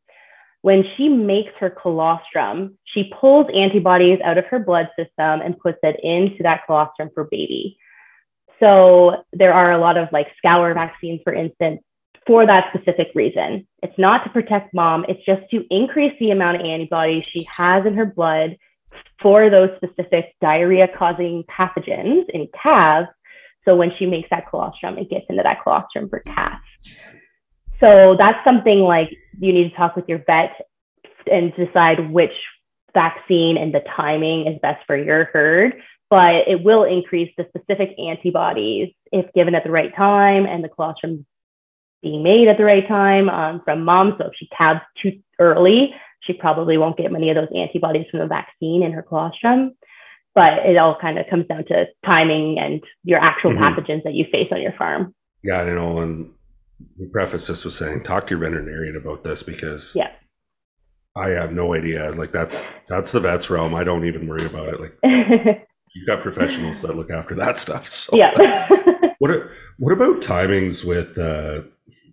[0.62, 5.78] when she makes her colostrum, she pulls antibodies out of her blood system and puts
[5.82, 7.78] it into that colostrum for baby.
[8.60, 11.80] So there are a lot of like scour vaccines, for instance,
[12.28, 13.66] for that specific reason.
[13.82, 17.86] It's not to protect mom, it's just to increase the amount of antibodies she has
[17.86, 18.56] in her blood
[19.22, 23.08] for those specific diarrhea causing pathogens in calves.
[23.64, 26.62] So when she makes that colostrum, it gets into that colostrum for calves.
[27.80, 30.52] So that's something like you need to talk with your vet
[31.30, 32.32] and decide which
[32.92, 35.80] vaccine and the timing is best for your herd.
[36.10, 40.68] But it will increase the specific antibodies if given at the right time and the
[40.68, 41.26] colostrum
[42.02, 44.14] being made at the right time um, from mom.
[44.18, 48.20] So if she calves too early, she probably won't get many of those antibodies from
[48.20, 49.72] the vaccine in her colostrum.
[50.34, 53.62] But it all kind of comes down to timing and your actual mm-hmm.
[53.62, 55.14] pathogens that you face on your farm.
[55.42, 55.62] Yeah.
[55.62, 56.30] And
[56.98, 60.10] we preface this with saying, talk to your veterinarian about this because yeah.
[61.16, 62.10] I have no idea.
[62.12, 63.74] Like that's that's the vet's realm.
[63.74, 64.80] I don't even worry about it.
[64.80, 64.96] Like
[65.94, 67.86] you've got professionals that look after that stuff.
[67.86, 68.16] So.
[68.16, 68.32] Yeah.
[69.18, 71.62] what are, what about timings with uh,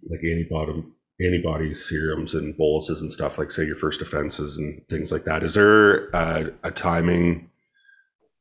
[0.09, 0.83] like antibody
[1.21, 3.37] antibodies, serums, and boluses and stuff?
[3.37, 5.43] Like say your First Defenses and things like that.
[5.43, 7.49] Is there a, a timing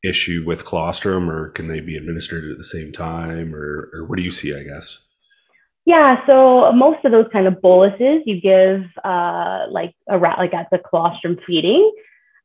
[0.05, 4.17] issue with colostrum, or can they be administered at the same time, or or what
[4.17, 4.55] do you see?
[4.55, 5.01] I guess.
[5.87, 10.55] Yeah, so most of those kind of boluses you give uh, like a rat like
[10.55, 11.93] at the colostrum feeding.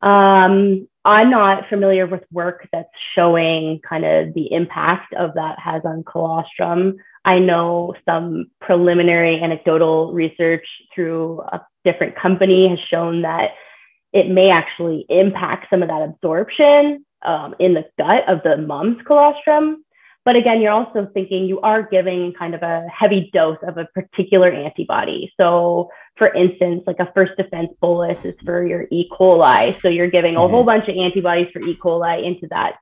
[0.02, 5.84] Um, I'm not familiar with work that's showing kind of the impact of that has
[5.86, 6.98] on colostrum.
[7.30, 10.66] I know some preliminary anecdotal research
[10.96, 13.52] through a different company has shown that
[14.14, 18.98] it may actually impact some of that absorption um, in the gut of the mom's
[19.06, 19.86] colostrum.
[20.26, 23.86] But again, you're also thinking you are giving kind of a heavy dose of a
[23.94, 25.32] particular antibody.
[25.40, 29.08] So, for instance, like a first defense bolus is for your E.
[29.08, 29.80] coli.
[29.82, 30.66] So, you're giving a whole mm-hmm.
[30.66, 31.76] bunch of antibodies for E.
[31.76, 32.78] coli into that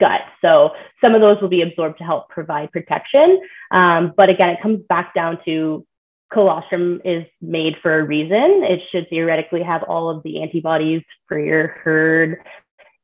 [0.00, 0.22] gut.
[0.42, 3.40] So, some of those will be absorbed to help provide protection.
[3.70, 5.86] Um, but again, it comes back down to
[6.32, 8.62] colostrum is made for a reason.
[8.64, 12.38] It should theoretically have all of the antibodies for your herd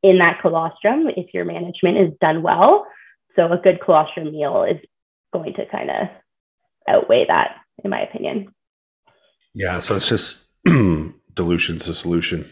[0.02, 2.86] in that colostrum if your management is done well.
[3.34, 4.78] So a good colostrum meal is
[5.32, 6.08] going to kind of
[6.88, 8.54] outweigh that, in my opinion.
[9.54, 10.44] Yeah, so it's just
[11.34, 12.48] dilution's the solution.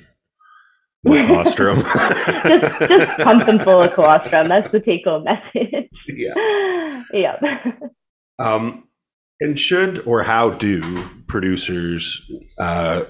[1.05, 1.83] More colostrum.
[1.83, 4.49] just, just pump them full of colostrum.
[4.49, 5.91] That's the take home message.
[6.09, 7.03] Yeah.
[7.13, 7.73] yeah.
[8.39, 8.89] Um,
[9.41, 13.05] and should or how do producers uh,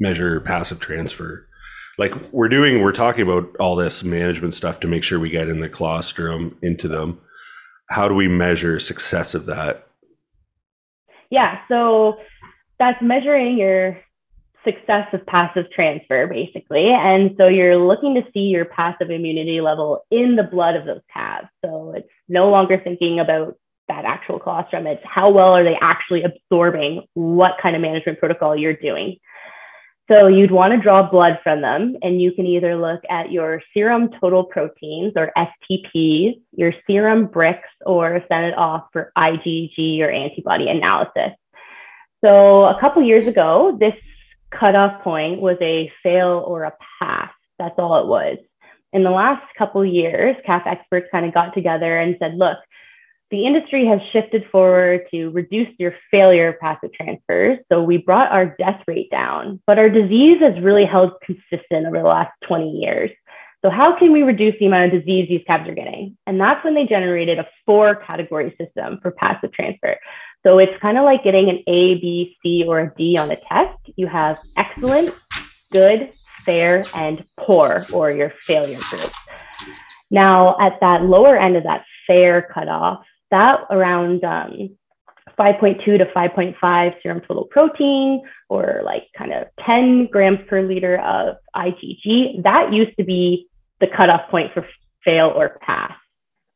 [0.00, 1.48] measure passive transfer?
[1.98, 5.48] like we're doing we're talking about all this management stuff to make sure we get
[5.48, 7.20] in the colostrum into them
[7.90, 9.88] how do we measure success of that
[11.30, 12.18] yeah so
[12.78, 14.00] that's measuring your
[14.68, 16.88] success of passive transfer basically.
[16.88, 21.00] And so you're looking to see your passive immunity level in the blood of those
[21.12, 21.48] calves.
[21.64, 23.56] So it's no longer thinking about
[23.88, 24.86] that actual colostrum.
[24.86, 29.16] It's how well are they actually absorbing what kind of management protocol you're doing.
[30.10, 33.60] So you'd want to draw blood from them, and you can either look at your
[33.74, 40.10] serum total proteins or STPs, your serum Brix, or send it off for IgG or
[40.10, 41.32] antibody analysis.
[42.24, 43.94] So a couple years ago, this
[44.50, 47.32] cutoff point was a fail or a pass.
[47.58, 48.38] That's all it was.
[48.92, 52.58] In the last couple years, calf experts kind of got together and said, look,
[53.30, 57.58] the industry has shifted forward to reduce your failure of passive transfers.
[57.70, 61.98] So we brought our death rate down, but our disease has really held consistent over
[61.98, 63.10] the last 20 years.
[63.62, 66.16] So how can we reduce the amount of disease these calves are getting?
[66.26, 69.96] And that's when they generated a four category system for passive transfer.
[70.44, 73.36] So it's kind of like getting an A, B, C, or a D on a
[73.36, 73.78] test.
[73.96, 75.14] You have excellent,
[75.72, 76.12] good,
[76.44, 79.12] fair, and poor, or your failure group.
[80.10, 84.76] Now, at that lower end of that fair cutoff, that around um,
[85.38, 91.36] 5.2 to 5.5 serum total protein or like kind of 10 grams per liter of
[91.54, 92.42] IgG.
[92.42, 93.48] That used to be
[93.80, 94.66] the cutoff point for
[95.04, 95.92] fail or pass.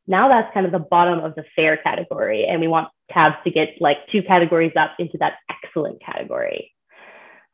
[0.07, 3.51] Now that's kind of the bottom of the fair category, and we want calves to
[3.51, 6.73] get like two categories up into that excellent category.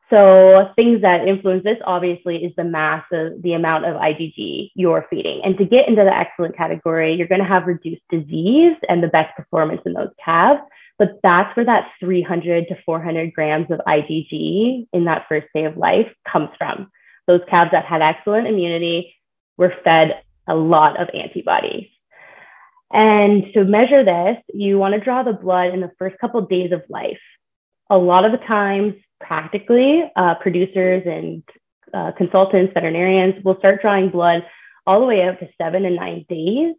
[0.09, 5.05] So things that influence this obviously is the mass of the amount of IgG you're
[5.09, 5.41] feeding.
[5.43, 9.07] And to get into the excellent category, you're going to have reduced disease and the
[9.07, 10.61] best performance in those calves.
[10.97, 15.77] But that's where that 300 to 400 grams of IgG in that first day of
[15.77, 16.89] life comes from.
[17.27, 19.15] Those calves that had excellent immunity
[19.57, 21.87] were fed a lot of antibodies.
[22.91, 26.49] And to measure this, you want to draw the blood in the first couple of
[26.49, 27.19] days of life.
[27.89, 31.43] A lot of the times, practically, uh, producers and
[31.93, 34.43] uh, consultants, veterinarians will start drawing blood
[34.87, 36.75] all the way out to seven and nine days.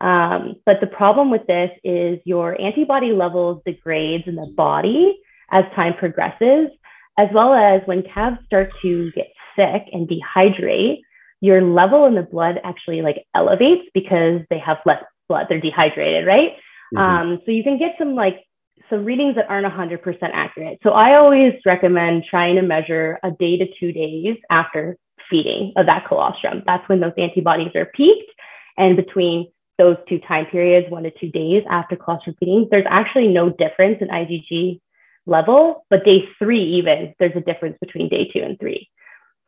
[0.00, 5.16] Um, but the problem with this is your antibody levels degrades in the body
[5.52, 6.70] as time progresses,
[7.18, 11.02] as well as when calves start to get sick and dehydrate,
[11.40, 15.46] your level in the blood actually like elevates because they have less blood.
[15.48, 16.52] They're dehydrated, right?
[16.94, 16.98] Mm-hmm.
[16.98, 18.44] Um, so you can get some like
[18.90, 20.78] some readings that aren't 100% accurate.
[20.82, 24.96] So I always recommend trying to measure a day to two days after
[25.30, 26.62] feeding of that colostrum.
[26.66, 28.30] That's when those antibodies are peaked.
[28.76, 33.28] And between those two time periods, one to two days after colostrum feeding, there's actually
[33.28, 34.80] no difference in IgG
[35.26, 35.86] level.
[35.88, 38.88] But day three, even, there's a difference between day two and three.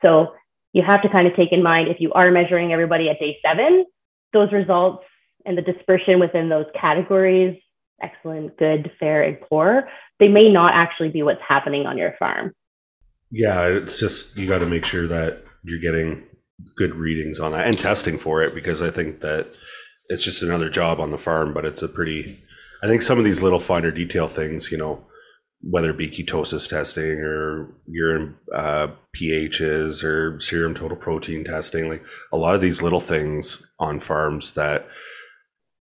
[0.02, 0.34] So
[0.72, 3.38] you have to kind of take in mind if you are measuring everybody at day
[3.44, 3.84] seven,
[4.32, 5.04] those results
[5.44, 7.58] and the dispersion within those categories
[8.02, 9.88] excellent, good, fair, and poor
[10.20, 12.54] they may not actually be what's happening on your farm.
[13.30, 16.26] Yeah, it's just you got to make sure that you're getting
[16.76, 19.48] good readings on that and testing for it because I think that
[20.08, 22.40] it's just another job on the farm, but it's a pretty
[22.82, 25.04] I think some of these little finer detail things, you know,
[25.62, 32.04] whether it be ketosis testing or urine uh, pHs or serum total protein testing, like
[32.32, 34.86] a lot of these little things on farms that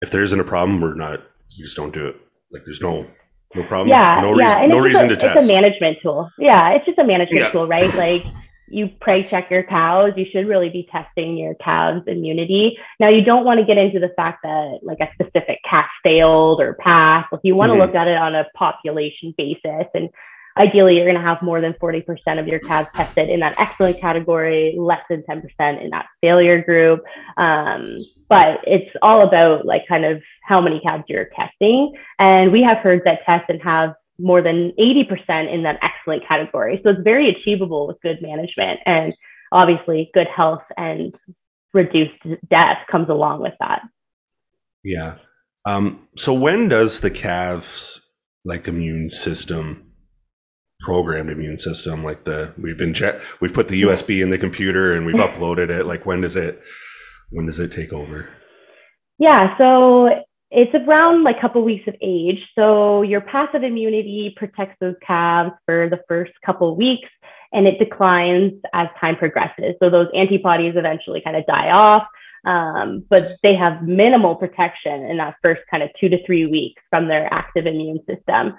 [0.03, 1.21] if there isn't a problem, we're not,
[1.57, 2.17] you just don't do it.
[2.53, 3.07] Like there's no,
[3.55, 3.89] no problem.
[3.89, 4.21] Yeah.
[4.21, 4.47] No, yeah.
[4.47, 5.37] reason, and no it's reason a, to test.
[5.39, 6.31] It's a management tool.
[6.39, 6.71] Yeah.
[6.71, 7.51] It's just a management Yeah.
[7.51, 7.93] tool, right?
[7.95, 8.25] Like
[8.71, 10.13] you preg check your cows.
[10.17, 12.77] You should really be testing your calves' immunity.
[13.01, 16.61] Now, you don't want to get into the fact that like a specific calf failed
[16.61, 17.33] or passed.
[17.33, 17.77] Like you want Mhm.
[17.77, 19.87] to look at it on a population basis.
[19.95, 20.11] And
[20.59, 22.05] ideally, you're going to have more than 40%
[22.39, 27.05] of your calves tested in that excellent category, less than 10% in that failure group.
[27.37, 27.87] Um,
[28.29, 31.93] but it's all about like kind of how many calves you're testing.
[32.19, 36.81] And we have herds that test and have more than 80% in that excellent category.
[36.83, 39.13] So it's very achievable with good management and
[39.53, 41.13] obviously good health and
[41.73, 43.83] reduced death comes along with that.
[44.83, 45.17] Yeah.
[45.65, 48.01] Um, so when does the calves
[48.45, 49.88] like immune system
[50.81, 54.95] programmed immune system like the we've been check we've put the USB in the computer
[54.95, 56.63] and we've uploaded it like when does it
[57.31, 58.29] when does it take over?
[59.19, 60.09] Yeah, so
[60.51, 62.39] it's around like a couple weeks of age.
[62.55, 67.09] So your passive immunity protects those calves for the first couple weeks
[67.53, 69.75] and it declines as time progresses.
[69.83, 72.07] So those antibodies eventually kind of die off,
[72.47, 76.83] um, but they have minimal protection in that first kind of two to three weeks
[76.89, 78.55] from their active immune system.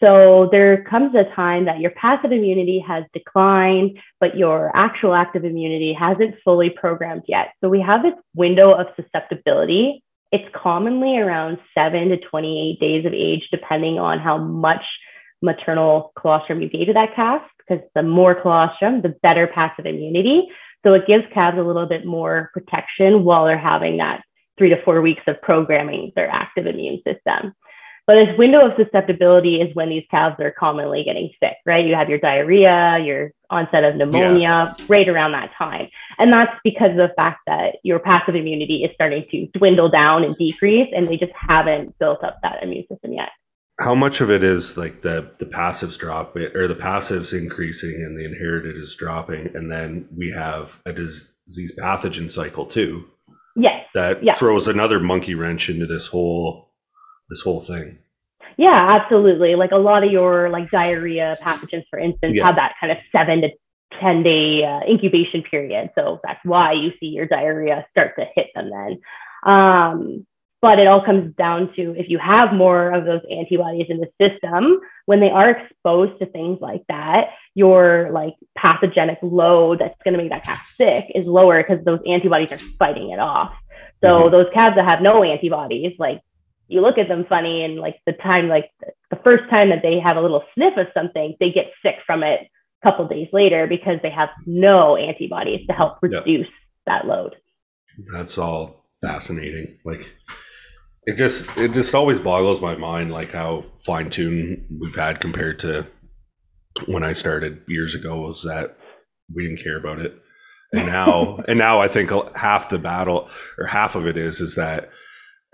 [0.00, 5.44] So there comes a time that your passive immunity has declined, but your actual active
[5.44, 7.52] immunity hasn't fully programmed yet.
[7.62, 10.02] So we have this window of susceptibility.
[10.32, 14.84] It's commonly around seven to 28 days of age, depending on how much
[15.42, 20.48] maternal colostrum you gave to that calf, because the more colostrum, the better passive immunity.
[20.84, 24.22] So it gives calves a little bit more protection while they're having that
[24.58, 27.54] three to four weeks of programming their active immune system.
[28.06, 31.86] But this window of susceptibility is when these calves are commonly getting sick, right?
[31.86, 35.88] You have your diarrhea, your onset of pneumonia right around that time.
[36.18, 40.22] And that's because of the fact that your passive immunity is starting to dwindle down
[40.22, 43.30] and decrease, and they just haven't built up that immune system yet.
[43.80, 47.94] How much of it is like the the passives drop it or the passives increasing
[48.04, 53.04] and the inherited is dropping and then we have a disease pathogen cycle too
[53.56, 53.84] Yes.
[53.94, 54.34] that Yeah.
[54.34, 56.63] throws another monkey wrench into this whole
[57.28, 57.98] this whole thing.
[58.56, 59.54] Yeah, absolutely.
[59.56, 62.44] Like a lot of your like diarrhea pathogens, for instance, Yeah.
[62.46, 63.50] have that kind of seven to
[64.00, 65.90] 10 day uh, incubation period.
[65.96, 69.00] So that's why you see your diarrhea start to hit them then.
[69.52, 70.26] Um,
[70.62, 74.08] but it all comes down to if you have more of those antibodies in the
[74.18, 80.14] system, when they are exposed to things like that, your like pathogenic load that's going
[80.14, 83.52] to make that calf sick is lower because those antibodies are fighting it off.
[84.02, 84.30] So Mhm.
[84.30, 86.20] those calves that have no antibodies, like
[86.68, 88.70] you look at them funny and like the time like
[89.10, 92.22] the first time that they have a little sniff of something they get sick from
[92.22, 92.40] it
[92.82, 96.18] a couple days later because they have no antibodies to help Yeah.
[96.18, 96.48] reduce
[96.86, 97.36] that load
[98.12, 99.76] That's all fascinating.
[99.84, 100.14] Like
[101.06, 105.58] it just it just always boggles my mind like how fine tuned we've had compared
[105.60, 105.86] to
[106.86, 108.76] when I started years ago was that
[109.34, 110.18] we didn't care about it.
[110.72, 114.54] And now and now I think half the battle or half of it is is
[114.56, 114.90] that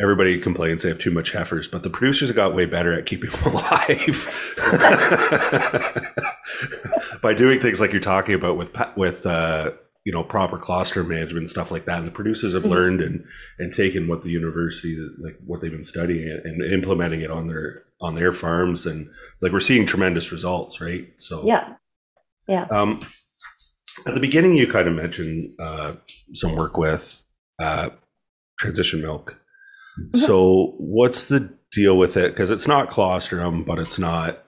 [0.01, 3.31] everybody complains they have too much heifers, but the producers got way better at keeping
[3.31, 4.55] them alive
[7.23, 9.73] by doing things like you're talking about with with uh,
[10.05, 11.99] you know proper cluster management and stuff like that.
[11.99, 12.71] And the producers have Mhm.
[12.71, 13.25] learned and
[13.59, 17.47] and taken what the university like what they've been studying and, and implementing it on
[17.47, 19.11] their on their farms, and
[19.43, 21.09] like we're seeing tremendous results, right?
[21.17, 21.75] So yeah
[22.49, 23.01] yeah um,
[24.07, 25.95] at the beginning, you kind of mentioned uh,
[26.33, 27.23] some work with
[27.59, 27.91] uh,
[28.59, 29.39] transition milk.
[30.15, 32.33] So, what's the deal with it?
[32.33, 34.45] Because it's not colostrum, but it's not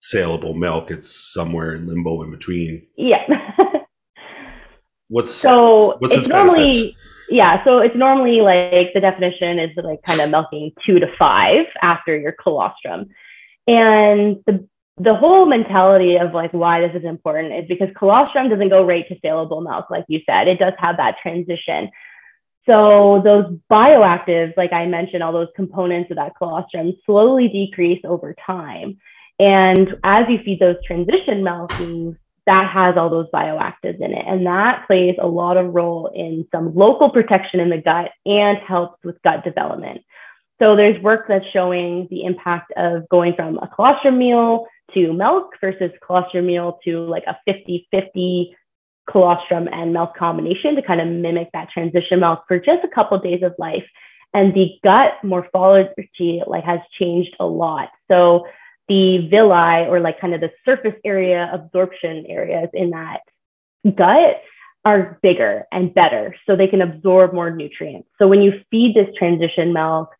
[0.00, 0.90] saleable milk.
[0.90, 2.86] It's somewhere in limbo in between.
[2.96, 3.24] yeah
[5.08, 6.98] What's so What's it's its normally benefits?
[7.30, 11.64] yeah so it's normally like the definition is like kind of milking two to five
[11.82, 13.06] after your colostrum
[13.66, 14.66] and the
[15.00, 19.06] the whole mentality of like why this is important is because colostrum doesn't go right
[19.08, 21.90] to saleable milk like you said it does have that transition
[22.68, 28.34] so those bioactives like i mentioned all those components of that colostrum slowly decrease over
[28.46, 28.96] time
[29.40, 32.16] and as you feed those transition milkings
[32.48, 34.24] that has all those bioactives in it.
[34.26, 38.56] And that plays a lot of role in some local protection in the gut and
[38.66, 40.00] helps with gut development.
[40.58, 44.64] So there's work that's showing the impact of going from a colostrum meal
[44.94, 48.56] to milk versus colostrum meal to like a 50 50
[49.10, 53.16] colostrum and milk combination to kind of mimic that transition milk for just a couple
[53.16, 53.84] of days of life.
[54.34, 57.88] And the gut morphology like has changed a lot.
[58.08, 58.46] So
[58.88, 63.20] the villi or like kind of the surface area absorption areas in that
[63.94, 64.42] gut
[64.84, 68.08] are bigger and better so they can absorb more nutrients.
[68.18, 70.10] So when you feed this transition milk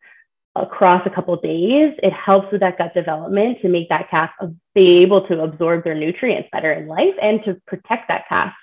[0.55, 4.31] across a couple days, it helps with that gut development to make that calf
[4.75, 8.53] be able to absorb their nutrients better in life and to protect that calf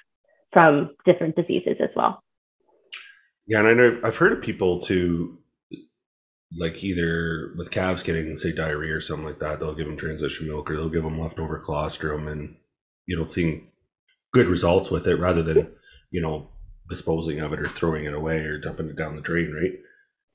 [0.57, 2.23] from different diseases as well.
[3.47, 5.37] Yeah, and I know I've heard of people to
[6.57, 10.47] like either with calves getting say diarrhea or something like that, they'll give them transition
[10.47, 12.57] milk or they'll give them leftover colostrum, and
[13.05, 13.71] you know, seeing
[14.33, 15.71] good results with it rather than
[16.11, 16.49] you know
[16.89, 19.73] disposing of it or throwing it away or dumping it down the drain, right?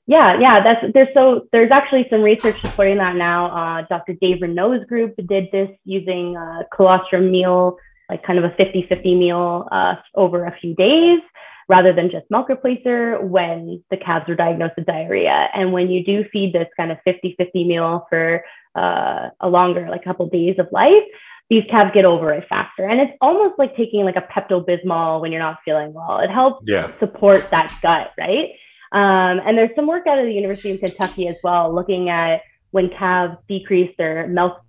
[0.06, 3.46] Yeah, yeah, that's there's so there's actually some research supporting that now.
[3.46, 4.14] Uh, Dr.
[4.20, 7.76] Dave Renaud's group did this using uh, colostrum meal,
[8.12, 11.20] like kind of a 50-50 meal uh, over a few days
[11.68, 15.48] rather than just milk replacer when the calves are diagnosed with diarrhea.
[15.54, 18.44] And when you do feed this kind of 50-50 meal for
[18.76, 21.04] uh, a longer, like a couple days of life,
[21.48, 22.86] these calves get over it faster.
[22.86, 26.18] And it's almost like taking like a Pepto-Bismol when you're not feeling well.
[26.18, 26.90] It helps yeah.
[26.98, 28.50] support that gut, right?
[28.92, 32.42] Um, and there's some work out of the University of Kentucky as well, looking at
[32.72, 34.60] when calves decrease their milk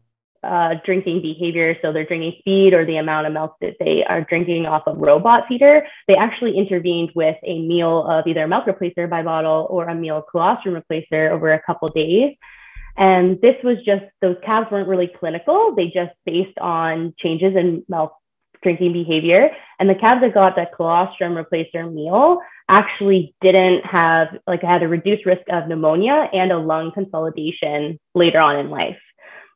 [0.43, 4.21] uh, drinking behavior, so their drinking speed or the amount of milk that they are
[4.21, 8.65] drinking off a robot feeder, they actually intervened with a meal of either a milk
[8.65, 12.35] replacer by bottle or a meal colostrum replacer over a couple days.
[12.95, 15.73] And this was just, those calves weren't really clinical.
[15.75, 18.13] They just based on changes in milk
[18.61, 19.49] drinking behavior.
[19.79, 22.39] And the calves that got that colostrum replacer meal
[22.69, 28.39] actually didn't have, like, had a reduced risk of pneumonia and a lung consolidation later
[28.39, 28.97] on in life.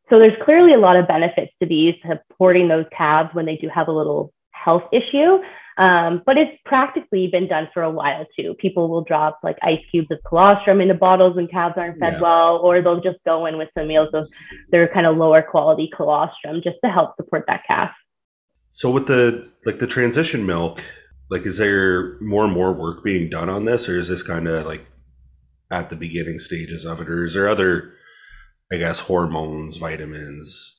[0.09, 3.69] So there's clearly a lot of benefits to these supporting those calves when they do
[3.73, 5.39] have a little health issue.
[5.77, 8.55] Um, but it's practically been done for a while too.
[8.55, 12.21] People will drop like ice cubes of colostrum into bottles when calves aren't fed yeah.
[12.21, 14.27] well, or they'll just go in with some meals of
[14.71, 17.91] their kind of lower quality colostrum just to help support that calf.
[18.69, 20.81] So with the like the transition milk,
[21.29, 24.47] like is there more and more work being done on this, or is this kind
[24.47, 24.87] of like
[25.69, 27.93] at the beginning stages of it, or is there other
[28.71, 30.77] I guess hormones, vitamins,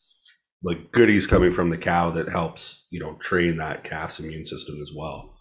[0.62, 4.80] like goodies coming from the cow that helps, you know, train that calf's immune system
[4.80, 5.34] as well.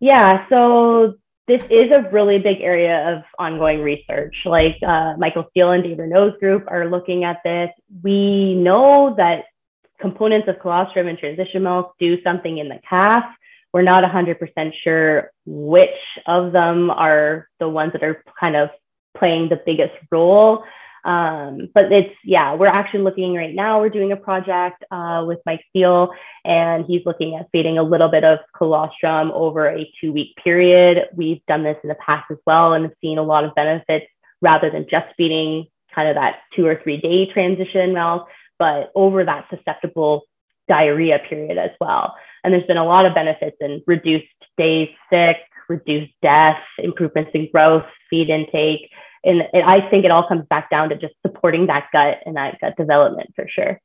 [0.00, 1.14] Yeah, so
[1.46, 4.34] this is a really big area of ongoing research.
[4.44, 7.70] Like uh, Michael Steele and Dave Renaud's group are looking at this.
[8.02, 9.44] We know that
[10.00, 13.24] components of colostrum and transition milk do something in the calf.
[13.72, 15.88] We're not 100% sure which
[16.26, 18.70] of them are the ones that are kind of
[19.16, 20.64] playing the biggest role.
[21.04, 23.80] Um, but it's, yeah, we're actually looking right now.
[23.80, 26.10] We're doing a project uh, with Mike Steele,
[26.44, 31.08] and he's looking at feeding a little bit of colostrum over a two week period.
[31.14, 34.06] We've done this in the past as well and have seen a lot of benefits
[34.40, 38.26] rather than just feeding kind of that two or three day transition milk,
[38.58, 40.22] but over that susceptible
[40.68, 42.14] diarrhea period as well.
[42.42, 44.26] And there's been a lot of benefits in reduced
[44.56, 45.36] days sick,
[45.68, 48.90] reduced death, improvements in growth, feed intake,
[49.24, 52.36] and, and I think it all comes back down to just supporting that gut and
[52.36, 53.80] that gut development for sure.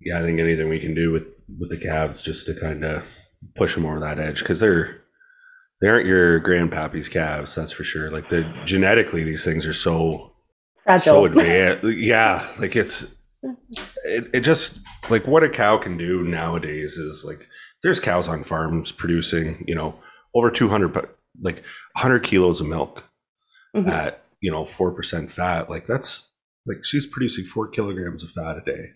[0.00, 1.26] Yeah, I think anything we can do with
[1.58, 3.18] with the calves just to kind of
[3.54, 5.02] push them over that edge because they're
[5.80, 8.10] they aren't your grandpappy's calves, that's for sure.
[8.10, 10.32] Like the genetically, these things are so
[10.84, 11.04] Fragile.
[11.04, 11.84] so advanced.
[11.84, 13.14] yeah, like it's
[14.04, 14.78] it, it just
[15.10, 17.46] like what a cow can do nowadays is like
[17.82, 19.98] there's cows on farms producing you know
[20.34, 20.94] over 200
[21.40, 21.56] like
[21.94, 23.04] 100 kilos of milk
[23.74, 23.88] mm-hmm.
[23.88, 26.32] at you know, 4% fat, like that's
[26.66, 28.92] like she's producing four kilograms of fat a day.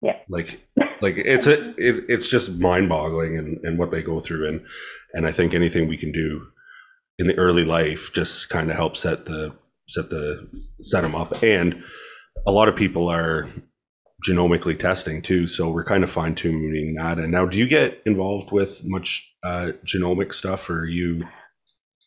[0.00, 0.16] Yeah.
[0.30, 0.66] Like,
[1.02, 4.48] like it's a, it, it's just mind boggling and, and what they go through.
[4.48, 4.64] And,
[5.12, 6.46] and I think anything we can do
[7.18, 9.54] in the early life just kind of help set the,
[9.86, 10.48] set the,
[10.80, 11.42] set them up.
[11.42, 11.84] And
[12.46, 13.46] a lot of people are
[14.26, 15.46] genomically testing too.
[15.46, 17.18] So we're kind of fine tuning that.
[17.18, 21.26] And now do you get involved with much uh, genomic stuff or you?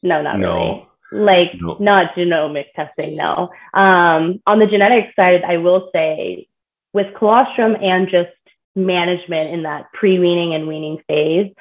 [0.02, 0.56] No, not no.
[0.56, 1.78] Really like no.
[1.80, 6.48] not genomic testing no um, on the genetic side i will say
[6.94, 8.30] with colostrum and just
[8.76, 11.52] management in that pre-weaning and weaning phase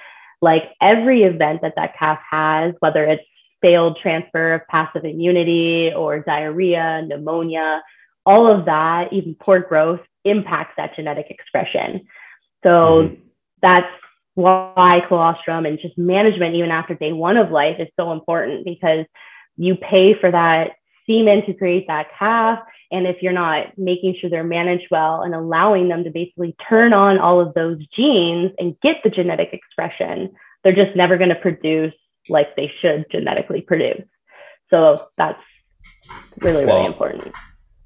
[0.42, 3.24] like every event that that calf has whether it's
[3.62, 7.82] failed transfer of passive immunity or diarrhea pneumonia
[8.24, 12.07] all of that even poor growth impacts that genetic expression
[12.62, 13.14] so mm-hmm.
[13.62, 13.86] that's
[14.36, 19.07] why colostrum and just management, even after day one of life, is so important because
[19.57, 20.72] you pay for that
[21.07, 22.59] semen to create that calf.
[22.90, 26.92] And if you're not making sure they're managed well and allowing them to basically turn
[26.92, 30.32] on all of those genes and get the genetic expression,
[30.62, 31.94] they're just never going to produce
[32.28, 34.02] like they should genetically produce.
[34.72, 35.40] So that's
[36.40, 37.32] really, really well, important.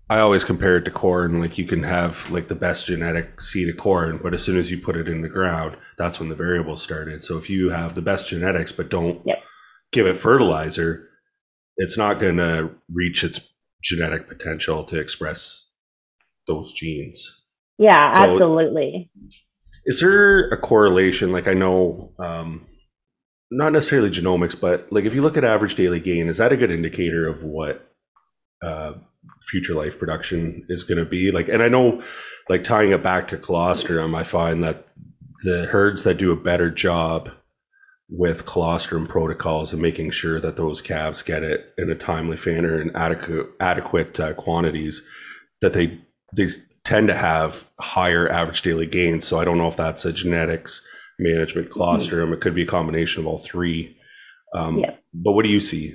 [0.09, 1.41] I always compare it to corn.
[1.41, 4.71] Like you can have like the best genetic seed of corn, but as soon as
[4.71, 7.23] you put it in the ground, that's when the variables started.
[7.23, 9.43] So if you have the best genetics but don't yep.
[9.93, 11.10] give it fertilizer,
[11.81, 13.41] it's not going to reach its
[13.83, 15.71] genetic potential to express
[16.47, 17.47] those genes.
[17.79, 19.11] Yeah, so absolutely.
[19.87, 21.33] Is there a correlation?
[21.33, 22.67] Like I know, um,
[23.51, 26.57] not necessarily genomics, but like if you look at average daily gain, is that a
[26.57, 27.91] good indicator of what
[28.63, 28.93] uh,
[29.43, 32.01] future life production is going to be like and i know
[32.49, 34.87] like tying it back to colostrum i find that
[35.45, 37.31] the herds that do a better job
[38.11, 42.81] with colostrum protocols and making sure that those calves get it in a timely manner
[42.81, 45.03] and adequate adequate uh, quantities
[45.61, 46.01] that they
[46.35, 46.49] they
[46.85, 50.83] tend to have higher average daily gains so i don't know if that's a genetics
[51.19, 51.75] management mm-hmm.
[51.75, 52.35] colostrum mm-hmm.
[52.35, 53.97] it could be a combination of all three
[54.53, 54.95] um, yeah.
[55.15, 55.95] but what do you see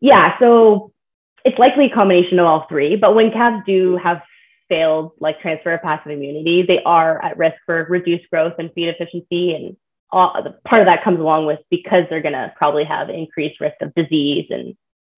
[0.00, 0.92] yeah so
[1.44, 4.18] it's likely a combination of all three, but when calves do have
[4.68, 8.88] failed like transfer of passive immunity, they are at risk for reduced growth and feed
[8.88, 9.52] efficiency.
[9.52, 9.76] And
[10.12, 10.34] all,
[10.64, 13.94] part of that comes along with because they're going to probably have increased risk of
[13.94, 14.76] disease and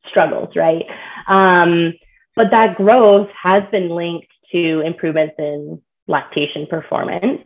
[0.09, 0.85] struggles, right?
[1.27, 1.95] Um,
[2.37, 7.43] but that growth has been linked to improvements in lactation performance.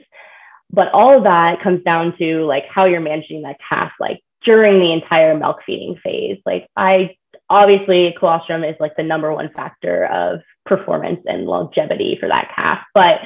[0.71, 4.81] But all of that comes down to like how you're managing that calf, like during
[4.81, 6.39] the entire milk feeding phase.
[6.45, 7.17] Like I
[7.49, 12.81] obviously colostrum is like the number one factor of performance and longevity for that calf.
[12.95, 13.21] But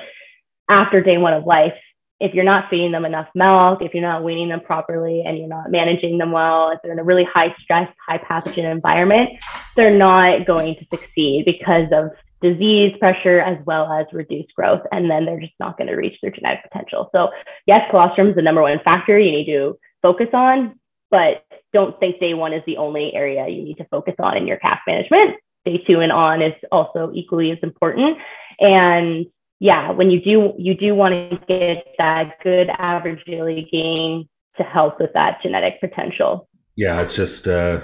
[0.68, 1.74] after day one of life,
[2.20, 5.48] if you're not feeding them enough milk, if you're not weaning them properly and you're
[5.48, 9.30] not managing them well, if they're in a really high stress, high pathogen environment,
[9.74, 12.10] they're not going to succeed because of
[12.42, 14.82] disease pressure as well as reduced growth.
[14.92, 17.08] And then they're just not going to reach their genetic potential.
[17.12, 17.30] So,
[17.66, 20.78] yes, colostrum is the number one factor you need to focus on,
[21.10, 24.46] but don't think day one is the only area you need to focus on in
[24.46, 25.36] your calf management.
[25.64, 28.18] Day two and on is also equally as important.
[28.58, 29.26] And
[29.61, 34.62] yeah, when you do, you do want to get that good average daily gain to
[34.64, 36.48] help with that genetic potential.
[36.76, 37.80] Yeah, it's just, uh,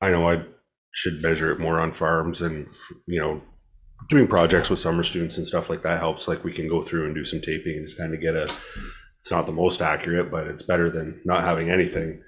[0.00, 0.44] I know I
[0.92, 2.68] should measure it more on farms and,
[3.06, 3.42] you know,
[4.08, 6.28] doing projects with summer students and stuff like that helps.
[6.28, 8.42] Like we can go through and do some taping and just kind of get a,
[8.44, 12.22] it's not the most accurate, but it's better than not having anything.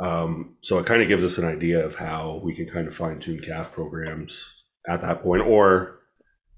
[0.00, 2.94] Um, so it kind of gives us an idea of how we can kind of
[2.94, 6.00] fine tune calf programs at that point, or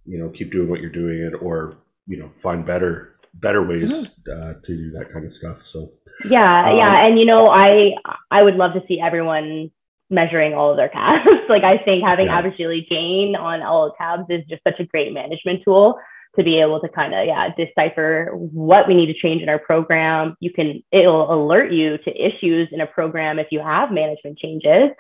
[0.05, 1.76] you know, keep doing what you're doing it, or
[2.07, 4.30] you know, find better better ways mm-hmm.
[4.30, 5.59] uh, to do that kind of stuff.
[5.59, 5.92] So
[6.28, 7.94] yeah, um, yeah, and you know, I
[8.30, 9.70] I would love to see everyone
[10.11, 11.26] measuring all of their calves.
[11.48, 12.38] like I think having yeah.
[12.38, 15.98] average daily gain on all calves is just such a great management tool
[16.36, 19.59] to be able to kind of yeah decipher what we need to change in our
[19.59, 24.36] program you can it'll alert you to issues in a program if you have management
[24.38, 24.90] changes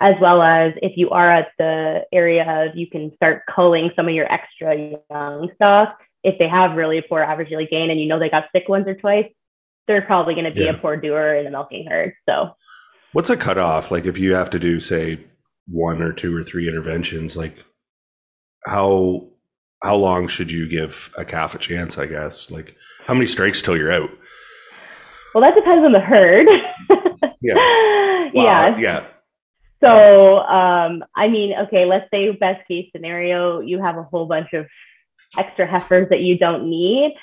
[0.00, 4.08] as well as if you are at the area of you can start culling some
[4.08, 4.76] of your extra
[5.10, 5.98] young stock.
[6.24, 8.86] if they have really poor average daily gain and you know they got sick once
[8.86, 9.30] or twice
[9.86, 10.70] they're probably going to be yeah.
[10.70, 12.50] a poor doer in the milking herd so
[13.12, 15.18] what's a cutoff like if you have to do say
[15.66, 17.64] one or two or three interventions like
[18.66, 19.30] how
[19.82, 21.98] how long should you give a calf a chance?
[21.98, 22.76] I guess like
[23.06, 24.10] how many strikes till you're out?
[25.34, 26.46] Well, that depends on the herd.
[27.40, 27.86] yeah.
[28.32, 28.78] Yeah.
[28.78, 29.06] Yeah.
[29.80, 34.52] So, um, I mean, okay, let's say best case scenario, you have a whole bunch
[34.52, 34.66] of
[35.38, 37.14] extra heifers that you don't need.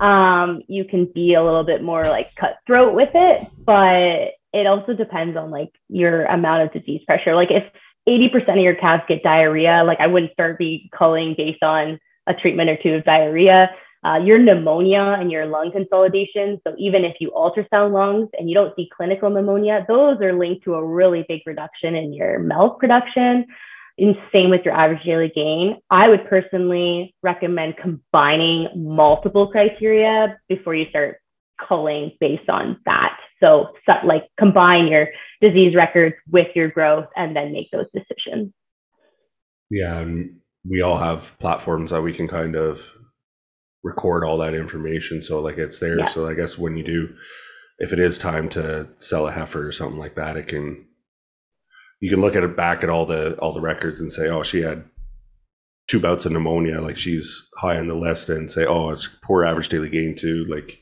[0.00, 4.94] Um, you can be a little bit more like cutthroat with it, but it also
[4.94, 7.34] depends on like your amount of disease pressure.
[7.34, 7.64] Like if
[8.08, 9.82] 80% of your calves get diarrhea.
[9.84, 13.70] Like I wouldn't start be culling based on a treatment or two of diarrhea.
[14.04, 16.60] Uh, your pneumonia and your lung consolidation.
[16.66, 20.64] So even if you ultrasound lungs and you don't see clinical pneumonia, those are linked
[20.64, 23.46] to a really big reduction in your milk production.
[23.96, 25.78] And same with your average daily gain.
[25.88, 31.18] I would personally recommend combining multiple criteria before you start
[31.66, 33.16] culling based on that.
[33.40, 33.68] So,
[34.04, 35.08] like combine your
[35.40, 38.52] disease records with your growth and then make those decisions.
[39.70, 40.04] Yeah,
[40.64, 42.90] we all have platforms that we can kind of
[43.84, 45.98] record all that information so like it's there.
[45.98, 46.06] Yeah.
[46.06, 47.14] So I guess when you do
[47.78, 50.86] if it is time to sell a heifer or something like that, it can
[52.00, 54.42] you can look at it back at all the all the records and say, oh,
[54.42, 54.84] she had
[55.86, 59.44] two bouts of pneumonia, like she's high on the list, and say, oh, it's poor
[59.44, 60.44] average daily gain too.
[60.48, 60.80] Like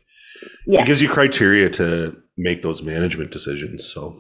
[0.66, 0.82] yeah.
[0.82, 3.90] it gives you criteria to make those management decisions.
[3.92, 4.18] So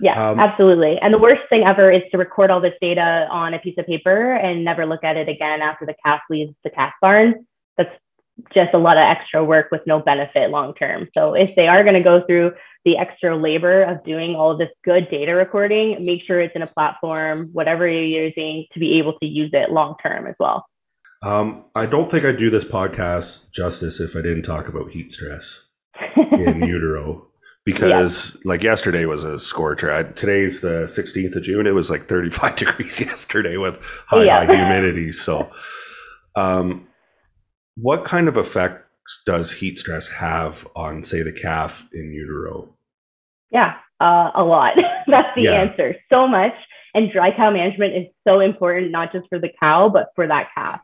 [0.00, 0.96] yeah, um, absolutely.
[1.00, 3.86] And the worst thing ever is to record all this data on a piece of
[3.86, 7.46] paper and never look at it again after the calf leaves the calf barn.
[7.78, 7.90] That's
[8.54, 11.08] just a lot of extra work with no benefit long term.
[11.12, 12.52] So if they are going to go through
[12.84, 16.62] the extra labor of doing all of this good data recording, make sure it's in
[16.62, 20.66] a platform, whatever you're using, to be able to use it long term as well.
[21.22, 25.10] Um, I don't think I'd do this podcast justice if I didn't talk about heat
[25.10, 25.66] stress
[26.32, 27.28] in utero
[27.64, 28.40] because yeah.
[28.44, 29.92] like yesterday was a scorcher.
[29.92, 31.66] I, today's the 16th of June.
[31.66, 34.46] It was like 35 degrees yesterday with high, yeah.
[34.46, 35.12] high humidity.
[35.12, 35.50] So,
[36.34, 36.87] um,
[37.80, 38.84] what kind of effect
[39.24, 42.74] does heat stress have on, say, the calf in utero?
[43.50, 44.74] Yeah, uh, a lot.
[45.06, 45.52] That's the yeah.
[45.52, 45.94] answer.
[46.10, 46.52] So much.
[46.94, 50.48] And dry cow management is so important, not just for the cow, but for that
[50.54, 50.80] calf.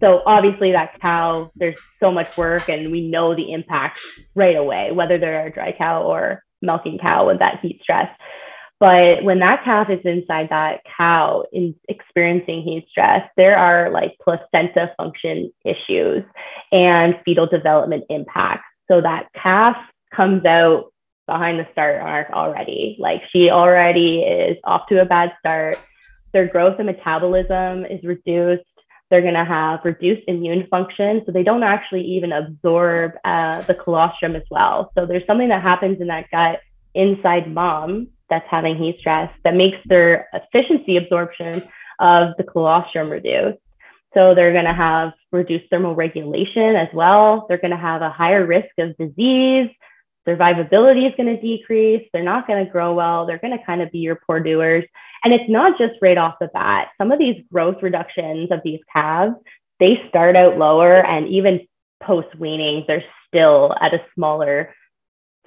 [0.00, 3.98] So obviously that cow, there's so much work and we know the impact
[4.34, 8.08] right away, whether they're a dry cow or milking cow with that heat stress.
[8.78, 14.16] But when that calf is inside that cow in experiencing heat stress, there are like
[14.22, 16.24] placenta function issues
[16.72, 18.66] and fetal development impacts.
[18.88, 19.76] So that calf
[20.14, 20.92] comes out
[21.26, 22.96] behind the start arc already.
[22.98, 25.76] Like she already is off to a bad start.
[26.32, 28.64] Their growth and metabolism is reduced
[29.08, 31.22] they're going to have reduced immune function.
[31.24, 34.90] So they don't actually even absorb uh, the colostrum as well.
[34.96, 36.60] So there's something that happens in that gut
[36.94, 41.62] inside mom that's having heat stress that makes their efficiency absorption
[41.98, 43.58] of the colostrum reduced.
[44.12, 47.46] So they're going to have reduced thermal regulation as well.
[47.48, 49.70] They're going to have a higher risk of disease.
[50.26, 52.08] Survivability is going to decrease.
[52.12, 53.26] They're not going to grow well.
[53.26, 54.84] They're going to kind of be your poor doers.
[55.22, 56.88] And it's not just right off the bat.
[56.98, 59.34] Some of these growth reductions of these calves,
[59.78, 61.66] they start out lower and even
[62.02, 64.74] post weaning, they're still at a smaller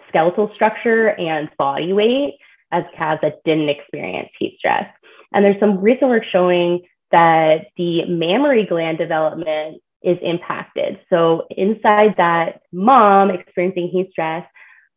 [0.08, 2.36] skeletal structure and body weight
[2.72, 4.86] as calves that didn't experience heat stress.
[5.34, 11.00] And there's some recent work showing that the mammary gland development is impacted.
[11.10, 14.46] So inside that mom experiencing heat stress,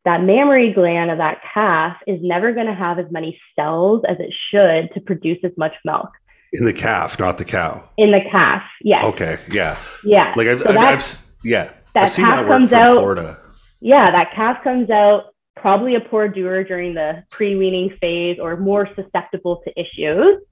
[0.04, 4.16] that mammary gland of that calf is never going to have as many cells as
[4.18, 6.08] it should to produce as much milk.
[6.52, 7.88] In the calf, not the cow.
[7.96, 9.06] In the calf, yeah.
[9.06, 9.78] Okay, yeah.
[10.04, 10.34] Yeah.
[10.36, 13.38] Like I've, so I've, I've yeah, that I've seen that work from out, Florida.
[13.80, 18.88] Yeah, that calf comes out probably a poor doer during the pre-weaning phase or more
[18.94, 20.42] susceptible to issues.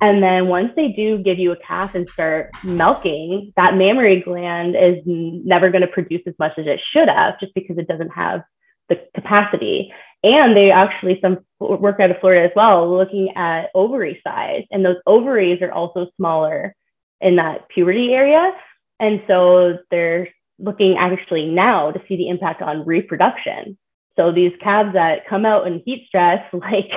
[0.00, 4.76] And then once they do give you a calf and start milking, that mammary gland
[4.76, 8.10] is never going to produce as much as it should have just because it doesn't
[8.10, 8.42] have
[8.88, 9.92] the capacity.
[10.22, 14.84] And they actually some work out of Florida as well, looking at ovary size, and
[14.84, 16.74] those ovaries are also smaller
[17.20, 18.52] in that puberty area.
[18.98, 20.28] And so they're
[20.58, 23.78] looking actually now to see the impact on reproduction.
[24.16, 26.90] So these calves that come out in heat stress, like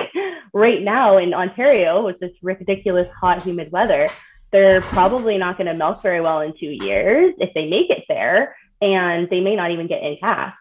[0.54, 4.08] right now in Ontario with this ridiculous hot, humid weather,
[4.52, 8.04] they're probably not going to milk very well in two years if they make it
[8.08, 10.54] there, and they may not even get in calf.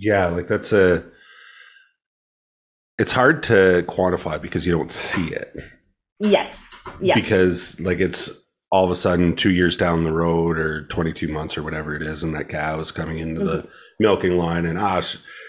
[0.00, 1.04] Yeah, like that's a
[2.98, 5.54] it's hard to quantify because you don't see it.
[6.20, 6.56] Yes.
[7.00, 7.14] Yeah.
[7.14, 8.30] Because like it's
[8.70, 12.02] all of a sudden two years down the road or 22 months or whatever it
[12.02, 13.48] is and that cow is coming into mm-hmm.
[13.48, 13.68] the
[14.00, 15.00] milking line and ah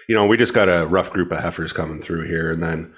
[0.07, 2.93] you know we just got a rough group of heifers coming through here and then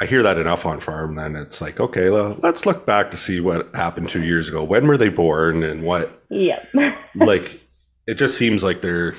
[0.00, 3.16] i hear that enough on farm then it's like okay well, let's look back to
[3.16, 6.64] see what happened two years ago when were they born and what yeah
[7.14, 7.60] like
[8.06, 9.14] it just seems like they're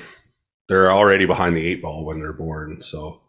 [0.68, 2.80] they're already behind the eight ball when they're born.
[2.80, 3.22] So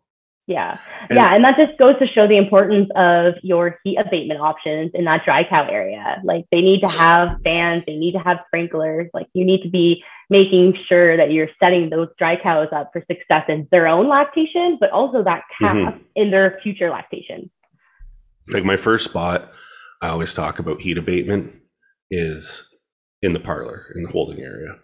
[0.49, 0.79] yeah.
[1.09, 1.35] And, yeah.
[1.35, 5.23] And that just goes to show the importance of your heat abatement options in that
[5.23, 6.19] dry cow area.
[6.23, 9.09] Like they need to have fans, they need to have sprinklers.
[9.13, 13.03] Like you need to be making sure that you're setting those dry cows up for
[13.11, 15.99] success in their own lactation, but also that calf mm-hmm.
[16.15, 17.49] in their future lactation.
[18.51, 19.53] Like my first spot,
[20.01, 21.53] I always talk about heat abatement
[22.09, 22.75] is
[23.21, 24.79] in the parlor, in the holding area.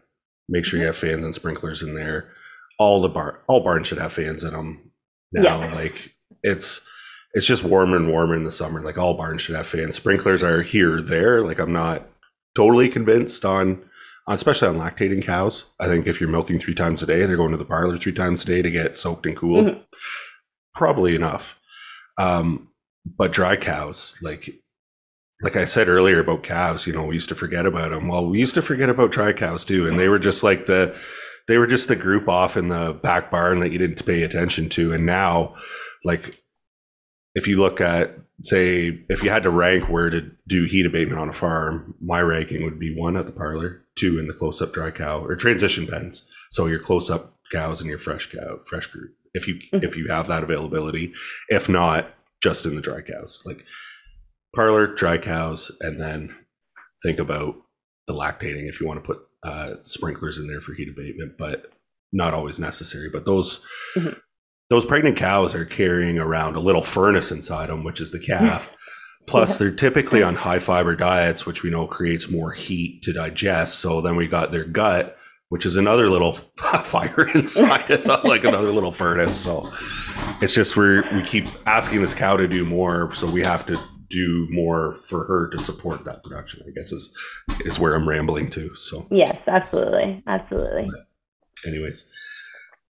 [0.48, 2.30] Make sure you have fans and sprinklers in there
[2.78, 4.92] all the bar all barns should have fans in them
[5.42, 5.62] now.
[5.62, 5.74] Yeah.
[5.74, 6.82] Like it's
[7.34, 8.82] it's just warmer and warmer in the summer.
[8.82, 9.96] Like all barns should have fans.
[9.96, 11.42] Sprinklers are here there.
[11.42, 12.08] Like I'm not
[12.56, 13.84] totally convinced on,
[14.28, 15.66] on especially on lactating cows.
[15.80, 18.14] I think if you're milking three times a day, they're going to the parlor three
[18.14, 19.66] times a day to get soaked and cooled.
[19.66, 19.82] Mm-hmm.
[20.74, 21.60] Probably enough.
[22.18, 22.70] Um,
[23.06, 24.50] but dry cows, like
[25.42, 28.08] like I said earlier about calves, you know, we used to forget about them.
[28.08, 30.98] Well, we used to forget about dry cows too, and they were just like the
[31.48, 34.70] they were just the group off in the back barn that you didn't pay attention
[34.70, 34.94] to.
[34.94, 35.56] And now,
[36.04, 36.34] like,
[37.36, 41.20] if you look at, say, if you had to rank where to do heat abatement
[41.20, 44.62] on a farm, my ranking would be one at the parlor, two in the close
[44.62, 46.28] up dry cow or transition pens.
[46.52, 49.84] So your close up cows and your fresh cow, fresh group, if you Mhm.
[49.84, 51.14] if you have that availability.
[51.50, 53.66] If not, just in the dry cows, like
[54.56, 56.34] parlor dry cows, and then
[57.04, 57.56] think about
[58.08, 61.72] the lactating if you want to put uh, sprinklers in there for heat abatement, but
[62.12, 63.10] not always necessary.
[63.12, 63.60] But those
[63.96, 64.20] Mhm.
[64.70, 68.72] those pregnant cows are carrying around a little furnace inside them, which is the calf.
[69.28, 69.58] Plus, Yeah.
[69.68, 73.80] they're typically on high fiber diets, which we know creates more heat to digest.
[73.80, 75.16] So then we got their gut,
[75.50, 76.32] which is another little
[76.84, 79.36] fire inside it, like another little furnace.
[79.38, 79.72] So
[80.42, 83.80] it's just we we keep asking this cow to do more, so we have to
[84.10, 86.64] do more for her to support that production.
[86.68, 87.12] I guess is
[87.62, 88.76] is where I'm rambling to.
[88.76, 90.24] So, Yes, absolutely.
[90.28, 90.90] Absolutely.
[91.66, 92.08] anyways.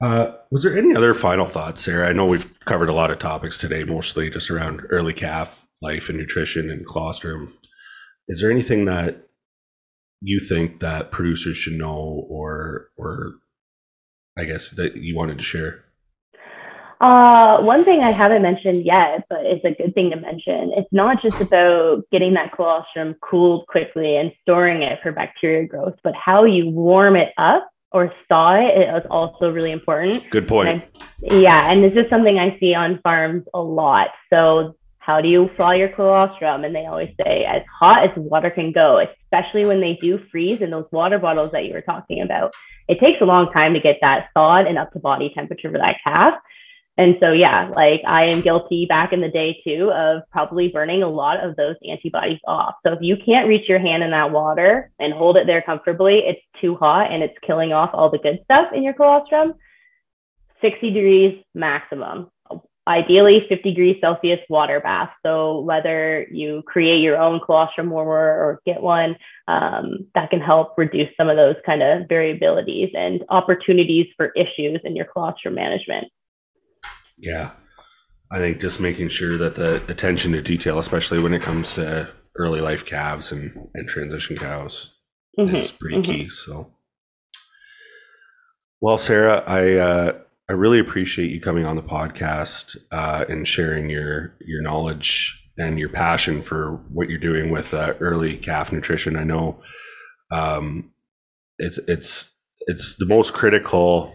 [0.04, 2.10] Uh, was there any other final thoughts, Sarah?
[2.10, 6.10] I know we've covered a lot of topics today, mostly just around early calf life
[6.10, 7.54] and nutrition and colostrum.
[8.28, 9.28] Is there anything that
[10.22, 13.36] you think that producers should know, or or
[14.38, 15.85] I guess that you wanted to share?
[17.02, 20.72] Uh, one thing I haven't mentioned yet, but it's a good thing to mention.
[20.76, 25.96] It's not just about getting that colostrum cooled quickly and storing it for bacteria growth,
[26.04, 30.30] but how you warm it up or thaw it is also really important.
[30.30, 30.70] Good point.
[30.70, 34.10] And I- yeah, and this is something I see on farms a lot.
[34.30, 36.64] So, how do you thaw your colostrum?
[36.64, 40.62] And they always say as hot as water can go, especially when they do freeze
[40.62, 42.54] in those water bottles that you were talking about.
[42.88, 45.78] It takes a long time to get that thawed and up to body temperature for
[45.78, 46.34] that calf.
[46.98, 51.04] And so, yeah, like I am guilty back in the day too of probably burning
[51.04, 52.76] a lot of those antibodies off.
[52.86, 56.20] So if you can't reach your hand in that water and hold it there comfortably,
[56.20, 59.56] it's too hot and it's killing off all the good stuff in your colostrum.
[60.62, 62.30] 60 degrees maximum.
[62.88, 65.10] Ideally, 50 degrees Celsius water bath.
[65.26, 69.18] So whether you create your own colostrum warmer or get one,
[69.48, 74.80] um, that can help reduce some of those kind of variabilities and opportunities for issues
[74.84, 76.08] in your colostrum management.
[77.18, 77.52] Yeah.
[78.32, 82.10] I think just making sure that the attention to detail, especially when it comes to
[82.36, 84.94] early life calves and, and transition cows,
[85.38, 86.04] Mhm, is pretty mhm.
[86.04, 86.30] key.
[86.30, 86.72] So,
[88.82, 93.90] well, Sarah, I uh, I really appreciate you coming on the podcast uh, and sharing
[93.90, 99.16] your your knowledge and your passion for what you're doing with uh, early calf nutrition.
[99.16, 99.62] I know
[100.32, 100.92] um,
[101.58, 104.14] it's it's it's the most critical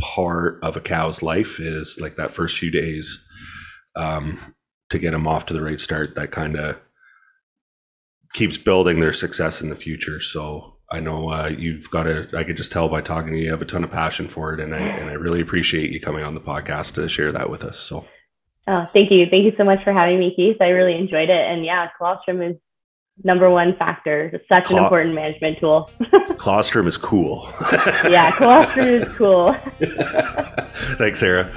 [0.00, 3.24] part of a cow's life is like that first few days
[3.96, 4.54] um,
[4.90, 6.14] to get them off to the right start.
[6.14, 6.80] That kind of
[8.32, 10.20] keeps building their success in the future.
[10.20, 12.28] So I know uh, you've got a.
[12.36, 14.52] I could just tell by talking to you, you have a ton of passion for
[14.52, 17.50] it, and I and I really appreciate you coming on the podcast to share that
[17.50, 17.78] with us.
[17.78, 18.06] So
[18.66, 19.26] Oh, thank you.
[19.28, 20.58] Thank you so much for having me, Keith.
[20.60, 21.50] I really enjoyed it.
[21.50, 22.56] And yeah, colostrum is
[23.24, 24.30] number one factor.
[24.32, 25.90] It's such an important management tool.
[26.38, 27.52] colostrum is cool.
[28.08, 29.54] yeah, colostrum is cool.
[30.98, 31.50] Thanks, Sarah.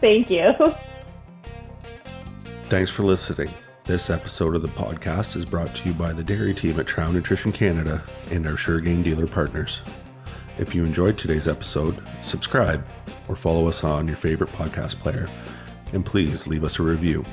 [0.00, 0.52] Thank you.
[2.68, 3.52] Thanks for listening.
[3.84, 7.12] This episode of the podcast is brought to you by the dairy team at Trouw
[7.12, 9.82] Nutrition Canada and our SureGain dealer partners.
[10.58, 12.84] If you enjoyed today's episode, subscribe
[13.28, 15.28] or follow us on your favorite podcast player,
[15.92, 17.24] and please leave us a review.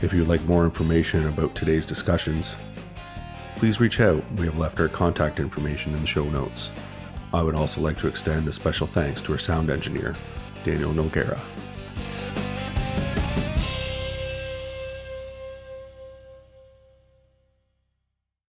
[0.00, 2.54] If you'd like more information about today's discussions,
[3.58, 4.22] please reach out.
[4.36, 6.70] We have left our contact information in the show notes.
[7.34, 10.14] I would also like to extend a special thanks to our sound engineer,
[10.64, 11.40] Daniel Noguera.